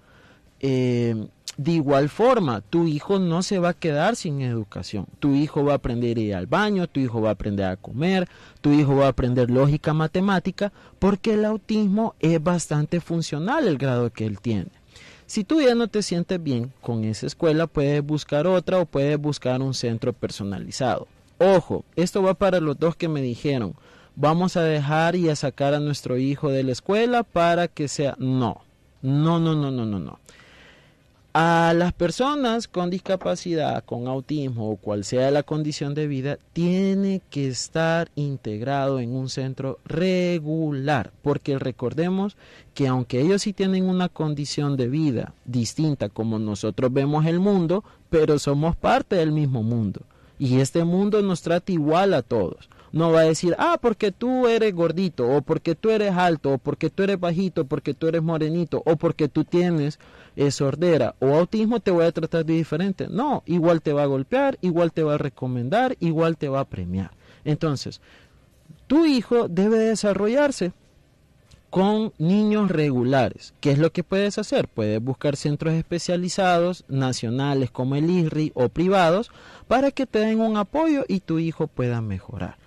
Eh, 0.61 1.15
de 1.63 1.73
igual 1.73 2.09
forma, 2.09 2.63
tu 2.63 2.87
hijo 2.87 3.19
no 3.19 3.43
se 3.43 3.59
va 3.59 3.69
a 3.69 3.75
quedar 3.75 4.17
sin 4.17 4.41
educación. 4.41 5.05
Tu 5.19 5.35
hijo 5.35 5.63
va 5.63 5.73
a 5.73 5.77
aprender 5.77 6.17
a 6.17 6.21
ir 6.21 6.35
al 6.35 6.47
baño, 6.47 6.87
tu 6.87 7.01
hijo 7.01 7.21
va 7.21 7.29
a 7.29 7.33
aprender 7.33 7.67
a 7.67 7.77
comer, 7.77 8.31
tu 8.63 8.73
hijo 8.73 8.97
va 8.97 9.05
a 9.05 9.09
aprender 9.11 9.51
lógica 9.51 9.93
matemática, 9.93 10.73
porque 10.99 11.35
el 11.35 11.45
autismo 11.45 12.15
es 12.19 12.43
bastante 12.43 13.03
funcional 13.03 13.69
el 13.69 13.77
grado 13.77 14.09
que 14.09 14.25
él 14.25 14.41
tiene. 14.41 14.69
Si 15.27 15.45
tú 15.45 15.61
ya 15.61 15.75
no 15.75 15.89
te 15.89 16.03
sientes 16.03 16.43
bien 16.43 16.73
con 16.81 17.05
esa 17.05 17.27
escuela, 17.27 17.67
puedes 17.67 18.03
buscar 18.03 18.47
otra 18.47 18.79
o 18.79 18.87
puedes 18.87 19.19
buscar 19.19 19.61
un 19.61 19.75
centro 19.75 20.15
personalizado. 20.15 21.09
Ojo, 21.37 21.85
esto 21.95 22.23
va 22.23 22.33
para 22.33 22.61
los 22.61 22.79
dos 22.79 22.97
que 22.97 23.09
me 23.09 23.21
dijeron, 23.21 23.75
vamos 24.17 24.57
a 24.57 24.63
dejar 24.63 25.15
y 25.15 25.29
a 25.29 25.37
sacar 25.37 25.75
a 25.75 25.81
nuestro 25.81 26.17
hijo 26.17 26.49
de 26.49 26.63
la 26.63 26.73
escuela 26.73 27.23
para 27.23 27.69
que 27.69 27.87
sea... 27.87 28.17
No, 28.19 28.63
no, 29.03 29.39
no, 29.39 29.55
no, 29.55 29.71
no, 29.71 29.85
no, 29.85 29.99
no. 29.99 30.19
A 31.33 31.75
las 31.77 31.93
personas 31.93 32.67
con 32.67 32.91
discapacidad, 32.91 33.85
con 33.85 34.09
autismo 34.09 34.69
o 34.69 34.77
cual 34.77 35.05
sea 35.05 35.31
la 35.31 35.45
condición 35.45 35.95
de 35.95 36.09
vida, 36.09 36.39
tiene 36.53 37.23
que 37.31 37.47
estar 37.47 38.11
integrado 38.17 38.99
en 38.99 39.15
un 39.15 39.29
centro 39.29 39.79
regular, 39.85 41.13
porque 41.23 41.57
recordemos 41.61 42.37
que 42.75 42.89
aunque 42.89 43.21
ellos 43.21 43.43
sí 43.43 43.53
tienen 43.53 43.85
una 43.85 44.09
condición 44.09 44.77
de 44.77 44.89
vida 44.89 45.33
distinta 45.45 46.09
como 46.09 46.41
nosotros 46.41 46.93
vemos 46.93 47.25
el 47.27 47.39
mundo, 47.39 47.85
pero 48.09 48.41
somos 48.41 48.75
parte 48.75 49.15
del 49.15 49.31
mismo 49.31 49.63
mundo. 49.63 50.01
Y 50.37 50.59
este 50.59 50.83
mundo 50.83 51.23
nos 51.23 51.43
trata 51.43 51.71
igual 51.71 52.13
a 52.15 52.23
todos 52.23 52.69
no 52.93 53.13
va 53.13 53.21
a 53.21 53.25
decir, 53.25 53.55
ah, 53.59 53.79
porque 53.81 54.13
tú 54.13 54.49
eres 54.49 54.75
gordito, 54.75 55.29
o 55.29 55.43
porque 55.43 55.75
tú 55.75 55.91
eres 55.91 56.13
alto, 56.15 56.55
o 56.55 56.59
porque 56.59 56.91
tú 56.91 57.03
eres 57.03 57.21
bajito, 57.21 57.65
porque 57.65 57.95
tú 57.95 58.09
eres 58.09 58.23
morenito, 58.23 58.83
o 58.85 58.97
porque 58.97 59.29
tú 59.29 59.45
tienes 59.45 59.99
eh, 60.37 60.51
sordera 60.51 61.15
o 61.21 61.35
autismo, 61.35 61.81
te 61.81 61.91
voy 61.91 62.05
a 62.05 62.13
tratar 62.13 62.45
de 62.45 62.55
diferente. 62.55 63.07
No, 63.09 63.43
igual 63.47 63.83
te 63.83 63.93
va 63.93 64.03
a 64.03 64.07
golpear, 64.07 64.59
igual 64.61 64.93
te 64.93 65.03
va 65.03 65.15
a 65.15 65.19
recomendar, 65.19 65.97
igual 66.01 66.37
te 66.37 66.49
va 66.49 66.61
a 66.61 66.69
premiar. 66.69 67.13
Entonces, 67.45 68.01
tu 68.87 69.07
hijo 69.07 69.49
debe 69.49 69.79
desarrollarse 69.79 70.73
con 71.71 72.13
niños 72.19 72.69
regulares. 72.69 73.55
¿Qué 73.61 73.71
es 73.71 73.79
lo 73.79 73.93
que 73.93 74.03
puedes 74.03 74.39
hacer? 74.39 74.67
Puedes 74.67 75.01
buscar 75.01 75.37
centros 75.37 75.75
especializados, 75.75 76.85
nacionales 76.89 77.71
como 77.71 77.95
el 77.95 78.11
IRRI 78.11 78.51
o 78.55 78.69
privados, 78.69 79.31
para 79.69 79.93
que 79.93 80.07
te 80.07 80.19
den 80.19 80.41
un 80.41 80.57
apoyo 80.57 81.05
y 81.07 81.21
tu 81.21 81.39
hijo 81.39 81.69
pueda 81.69 82.01
mejorar. 82.01 82.60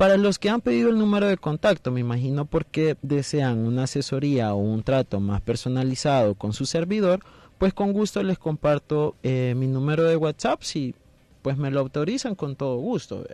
Para 0.00 0.16
los 0.16 0.38
que 0.38 0.48
han 0.48 0.62
pedido 0.62 0.88
el 0.88 0.96
número 0.96 1.28
de 1.28 1.36
contacto, 1.36 1.90
me 1.90 2.00
imagino 2.00 2.46
porque 2.46 2.96
desean 3.02 3.58
una 3.58 3.82
asesoría 3.82 4.54
o 4.54 4.56
un 4.56 4.82
trato 4.82 5.20
más 5.20 5.42
personalizado 5.42 6.36
con 6.36 6.54
su 6.54 6.64
servidor, 6.64 7.20
pues 7.58 7.74
con 7.74 7.92
gusto 7.92 8.22
les 8.22 8.38
comparto 8.38 9.14
eh, 9.22 9.52
mi 9.54 9.66
número 9.66 10.04
de 10.04 10.16
WhatsApp 10.16 10.62
si 10.62 10.94
pues 11.42 11.58
me 11.58 11.70
lo 11.70 11.80
autorizan 11.80 12.34
con 12.34 12.56
todo 12.56 12.78
gusto. 12.78 13.26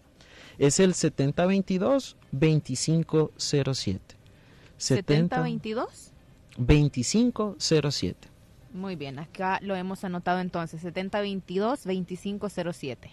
Es 0.59 0.81
el 0.81 0.95
7022 0.95 2.17
2507. 2.33 4.17
7022 4.77 6.11
2507. 6.57 8.29
Muy 8.73 8.97
bien, 8.97 9.21
acá 9.21 9.61
lo 9.63 9.77
hemos 9.77 10.03
anotado 10.03 10.41
entonces, 10.41 10.81
7022 10.81 11.85
2507. 11.85 13.13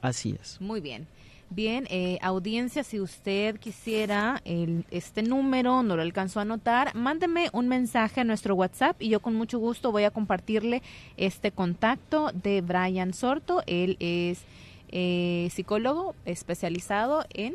Así 0.00 0.38
es. 0.40 0.58
Muy 0.58 0.80
bien. 0.80 1.06
Bien, 1.54 1.86
eh, 1.90 2.18
audiencia, 2.22 2.82
si 2.82 2.98
usted 2.98 3.58
quisiera 3.58 4.40
el, 4.46 4.86
este 4.90 5.22
número, 5.22 5.82
no 5.82 5.96
lo 5.96 6.02
alcanzó 6.02 6.38
a 6.38 6.42
anotar, 6.42 6.94
mándeme 6.94 7.50
un 7.52 7.68
mensaje 7.68 8.22
a 8.22 8.24
nuestro 8.24 8.54
WhatsApp 8.54 8.96
y 9.02 9.10
yo 9.10 9.20
con 9.20 9.34
mucho 9.34 9.58
gusto 9.58 9.92
voy 9.92 10.04
a 10.04 10.10
compartirle 10.10 10.82
este 11.18 11.50
contacto 11.50 12.30
de 12.32 12.62
Brian 12.62 13.12
Sorto. 13.12 13.62
Él 13.66 13.98
es 14.00 14.44
eh, 14.88 15.48
psicólogo 15.52 16.14
especializado 16.24 17.26
en... 17.34 17.54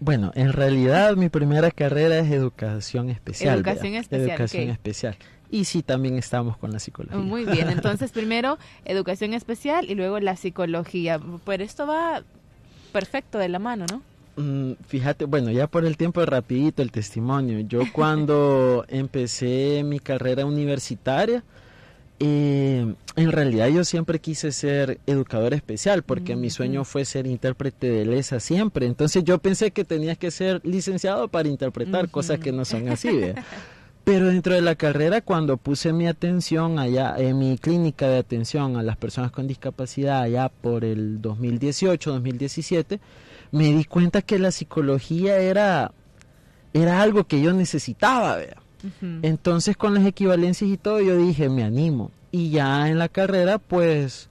Bueno, 0.00 0.30
en 0.34 0.52
realidad 0.52 1.16
mi 1.16 1.30
primera 1.30 1.70
carrera 1.70 2.18
es 2.18 2.30
educación 2.30 3.08
especial. 3.08 3.56
Educación 3.56 3.94
especial. 3.94 4.30
Educación 4.30 4.68
especial. 4.68 5.16
Y 5.50 5.64
sí, 5.64 5.82
también 5.82 6.18
estamos 6.18 6.58
con 6.58 6.70
la 6.70 6.78
psicología. 6.78 7.18
Muy 7.18 7.46
bien, 7.46 7.70
entonces 7.70 8.12
primero 8.12 8.58
educación 8.84 9.32
especial 9.32 9.90
y 9.90 9.94
luego 9.94 10.20
la 10.20 10.36
psicología. 10.36 11.18
Pero 11.46 11.64
esto 11.64 11.86
va 11.86 12.22
perfecto 12.88 13.38
de 13.38 13.48
la 13.48 13.58
mano, 13.58 13.86
¿no? 13.90 14.02
Mm, 14.36 14.74
fíjate, 14.86 15.24
bueno, 15.24 15.50
ya 15.50 15.66
por 15.66 15.84
el 15.84 15.96
tiempo 15.96 16.24
rapidito 16.24 16.82
el 16.82 16.92
testimonio. 16.92 17.60
Yo 17.60 17.80
cuando 17.92 18.84
empecé 18.88 19.82
mi 19.84 19.98
carrera 19.98 20.46
universitaria, 20.46 21.42
eh, 22.20 22.94
en 23.16 23.32
realidad 23.32 23.68
yo 23.68 23.84
siempre 23.84 24.18
quise 24.18 24.50
ser 24.52 24.98
educador 25.06 25.54
especial 25.54 26.02
porque 26.02 26.34
mi 26.34 26.50
sueño 26.50 26.84
fue 26.84 27.04
ser 27.04 27.26
intérprete 27.26 27.90
de 27.90 28.04
LESA 28.04 28.40
siempre. 28.40 28.86
Entonces 28.86 29.24
yo 29.24 29.38
pensé 29.38 29.70
que 29.70 29.84
tenías 29.84 30.18
que 30.18 30.30
ser 30.30 30.60
licenciado 30.64 31.28
para 31.28 31.48
interpretar 31.48 32.08
cosas 32.08 32.38
que 32.38 32.52
no 32.52 32.64
son 32.64 32.88
así. 32.88 33.08
Pero 34.08 34.28
dentro 34.28 34.54
de 34.54 34.62
la 34.62 34.74
carrera, 34.74 35.20
cuando 35.20 35.58
puse 35.58 35.92
mi 35.92 36.06
atención 36.06 36.78
allá 36.78 37.16
en 37.18 37.38
mi 37.38 37.58
clínica 37.58 38.08
de 38.08 38.16
atención 38.16 38.78
a 38.78 38.82
las 38.82 38.96
personas 38.96 39.30
con 39.32 39.46
discapacidad 39.46 40.22
allá 40.22 40.48
por 40.48 40.86
el 40.86 41.20
2018, 41.20 42.12
2017, 42.12 43.00
me 43.52 43.64
di 43.74 43.84
cuenta 43.84 44.22
que 44.22 44.38
la 44.38 44.50
psicología 44.50 45.36
era, 45.36 45.92
era 46.72 47.02
algo 47.02 47.24
que 47.24 47.42
yo 47.42 47.52
necesitaba. 47.52 48.38
Entonces 49.20 49.76
con 49.76 49.92
las 49.92 50.06
equivalencias 50.06 50.70
y 50.70 50.78
todo 50.78 51.02
yo 51.02 51.14
dije, 51.18 51.50
me 51.50 51.62
animo. 51.62 52.10
Y 52.32 52.48
ya 52.48 52.88
en 52.88 52.98
la 52.98 53.10
carrera, 53.10 53.58
pues 53.58 54.30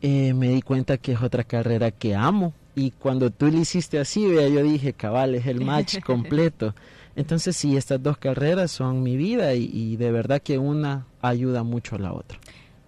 eh, 0.00 0.32
me 0.32 0.48
di 0.48 0.62
cuenta 0.62 0.96
que 0.96 1.12
es 1.12 1.20
otra 1.20 1.44
carrera 1.44 1.90
que 1.90 2.14
amo. 2.14 2.54
Y 2.74 2.92
cuando 2.92 3.30
tú 3.30 3.48
le 3.48 3.58
hiciste 3.58 3.98
así, 3.98 4.26
vea, 4.26 4.48
yo 4.48 4.62
dije, 4.62 4.94
cabal, 4.94 5.34
es 5.34 5.44
el 5.46 5.62
match 5.62 6.00
completo. 6.06 6.74
Entonces 7.20 7.54
sí, 7.54 7.76
estas 7.76 8.02
dos 8.02 8.16
carreras 8.16 8.70
son 8.70 9.02
mi 9.02 9.18
vida 9.18 9.52
y, 9.54 9.96
de 9.96 10.10
verdad 10.10 10.40
que 10.40 10.56
una 10.56 11.06
ayuda 11.20 11.62
mucho 11.62 11.96
a 11.96 11.98
la 11.98 12.14
otra. 12.14 12.38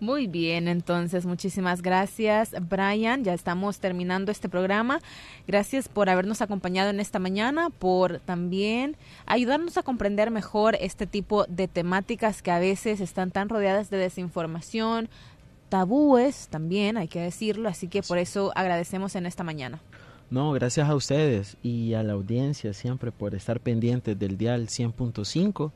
Muy 0.01 0.27
bien, 0.27 0.68
entonces 0.68 1.27
muchísimas 1.27 1.83
gracias 1.83 2.55
Brian. 2.68 3.25
Ya 3.25 3.35
estamos 3.35 3.79
terminando 3.79 4.33
este 4.33 4.49
programa. 4.49 5.01
Gracias 5.47 5.88
por 5.88 6.09
habernos 6.09 6.40
acompañado 6.40 6.88
en 6.88 6.99
esta 6.99 7.18
mañana, 7.18 7.68
por 7.68 8.21
también 8.21 8.97
ayudarnos 9.27 9.77
a 9.77 9.83
comprender 9.83 10.31
mejor 10.31 10.79
este 10.81 11.07
tipo 11.07 11.45
de 11.45 11.68
temáticas 11.68 12.40
que 12.40 12.51
a 12.51 12.59
veces 12.59 13.01
están 13.01 13.33
tan 13.33 13.51
rodeadas 13.51 13.90
de 13.90 13.99
desinformación, 13.99 15.11
tabúes 15.68 16.49
también, 16.49 16.97
hay 16.97 17.09
que 17.09 17.21
decirlo. 17.21 17.68
Así 17.68 17.87
que 17.87 18.03
por 18.03 18.16
eso 18.16 18.51
agradecemos 18.55 19.14
en 19.14 19.27
esta 19.27 19.45
mañana. 19.45 19.83
No, 20.33 20.51
gracias 20.53 20.88
a 20.88 20.95
ustedes 20.95 21.59
y 21.62 21.92
a 21.92 22.03
la 22.03 22.14
audiencia 22.14 22.73
siempre 22.73 23.12
por 23.12 23.35
estar 23.35 23.61
pendientes 23.61 24.18
del 24.18 24.38
dial 24.38 24.68
100.5 24.68 25.73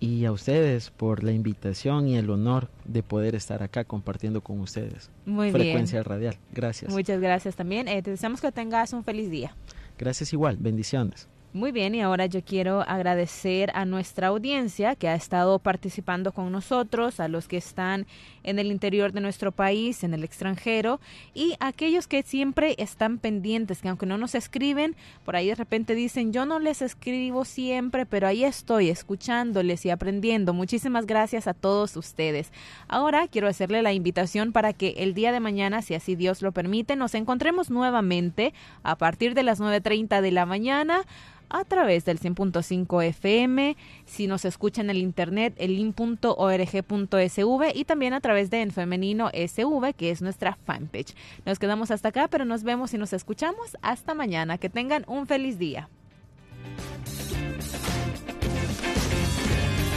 y 0.00 0.24
a 0.24 0.32
ustedes 0.32 0.88
por 0.88 1.22
la 1.22 1.32
invitación 1.32 2.08
y 2.08 2.16
el 2.16 2.30
honor 2.30 2.70
de 2.86 3.02
poder 3.02 3.34
estar 3.34 3.62
acá 3.62 3.84
compartiendo 3.84 4.40
con 4.40 4.60
ustedes. 4.60 5.10
Muy 5.26 5.50
Frecuencia 5.50 6.02
radial. 6.02 6.38
Gracias. 6.54 6.90
Muchas 6.90 7.20
gracias 7.20 7.54
también. 7.54 7.86
Eh, 7.86 8.02
te 8.02 8.12
deseamos 8.12 8.40
que 8.40 8.50
tengas 8.50 8.94
un 8.94 9.04
feliz 9.04 9.30
día. 9.30 9.54
Gracias 9.98 10.32
igual. 10.32 10.56
Bendiciones. 10.58 11.28
Muy 11.54 11.72
bien, 11.72 11.94
y 11.94 12.02
ahora 12.02 12.26
yo 12.26 12.44
quiero 12.44 12.82
agradecer 12.82 13.70
a 13.72 13.86
nuestra 13.86 14.26
audiencia 14.26 14.94
que 14.96 15.08
ha 15.08 15.14
estado 15.14 15.58
participando 15.58 16.32
con 16.32 16.52
nosotros, 16.52 17.20
a 17.20 17.28
los 17.28 17.48
que 17.48 17.56
están 17.56 18.06
en 18.42 18.58
el 18.58 18.66
interior 18.66 19.12
de 19.12 19.22
nuestro 19.22 19.50
país, 19.50 20.04
en 20.04 20.12
el 20.12 20.24
extranjero, 20.24 21.00
y 21.32 21.54
a 21.58 21.68
aquellos 21.68 22.06
que 22.06 22.22
siempre 22.22 22.74
están 22.76 23.16
pendientes, 23.16 23.80
que 23.80 23.88
aunque 23.88 24.04
no 24.04 24.18
nos 24.18 24.34
escriben, 24.34 24.94
por 25.24 25.36
ahí 25.36 25.48
de 25.48 25.54
repente 25.54 25.94
dicen, 25.94 26.34
yo 26.34 26.44
no 26.44 26.58
les 26.58 26.82
escribo 26.82 27.46
siempre, 27.46 28.04
pero 28.04 28.26
ahí 28.26 28.44
estoy 28.44 28.90
escuchándoles 28.90 29.86
y 29.86 29.90
aprendiendo. 29.90 30.52
Muchísimas 30.52 31.06
gracias 31.06 31.46
a 31.46 31.54
todos 31.54 31.96
ustedes. 31.96 32.52
Ahora 32.88 33.26
quiero 33.26 33.48
hacerle 33.48 33.80
la 33.80 33.94
invitación 33.94 34.52
para 34.52 34.74
que 34.74 34.96
el 34.98 35.14
día 35.14 35.32
de 35.32 35.40
mañana, 35.40 35.80
si 35.80 35.94
así 35.94 36.14
Dios 36.14 36.42
lo 36.42 36.52
permite, 36.52 36.94
nos 36.94 37.14
encontremos 37.14 37.70
nuevamente 37.70 38.52
a 38.82 38.96
partir 38.96 39.32
de 39.32 39.44
las 39.44 39.60
9.30 39.60 40.20
de 40.20 40.30
la 40.30 40.44
mañana 40.44 41.06
a 41.50 41.64
través 41.64 42.04
del 42.04 42.20
100.5 42.20 43.04
FM, 43.04 43.76
si 44.06 44.26
nos 44.26 44.44
escucha 44.44 44.80
en 44.80 44.90
el 44.90 44.98
internet, 44.98 45.54
el 45.58 45.76
link.org.sv 45.76 47.72
y 47.74 47.84
también 47.84 48.14
a 48.14 48.20
través 48.20 48.50
de 48.50 48.62
En 48.62 48.70
Femenino 48.70 49.30
SV, 49.32 49.94
que 49.94 50.10
es 50.10 50.22
nuestra 50.22 50.58
fanpage. 50.64 51.14
Nos 51.44 51.58
quedamos 51.58 51.90
hasta 51.90 52.08
acá, 52.08 52.28
pero 52.28 52.44
nos 52.44 52.62
vemos 52.62 52.92
y 52.94 52.98
nos 52.98 53.12
escuchamos 53.12 53.76
hasta 53.82 54.14
mañana. 54.14 54.58
Que 54.58 54.68
tengan 54.68 55.04
un 55.06 55.26
feliz 55.26 55.58
día. 55.58 55.88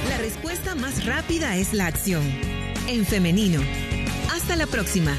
La 0.10 0.18
respuesta 0.18 0.76
más 0.76 1.06
rápida 1.06 1.56
es 1.58 1.74
la 1.74 1.88
acción. 1.88 2.24
En 2.88 3.06
femenino. 3.06 3.62
Hasta 4.34 4.56
la 4.56 4.68
próxima. 4.68 5.16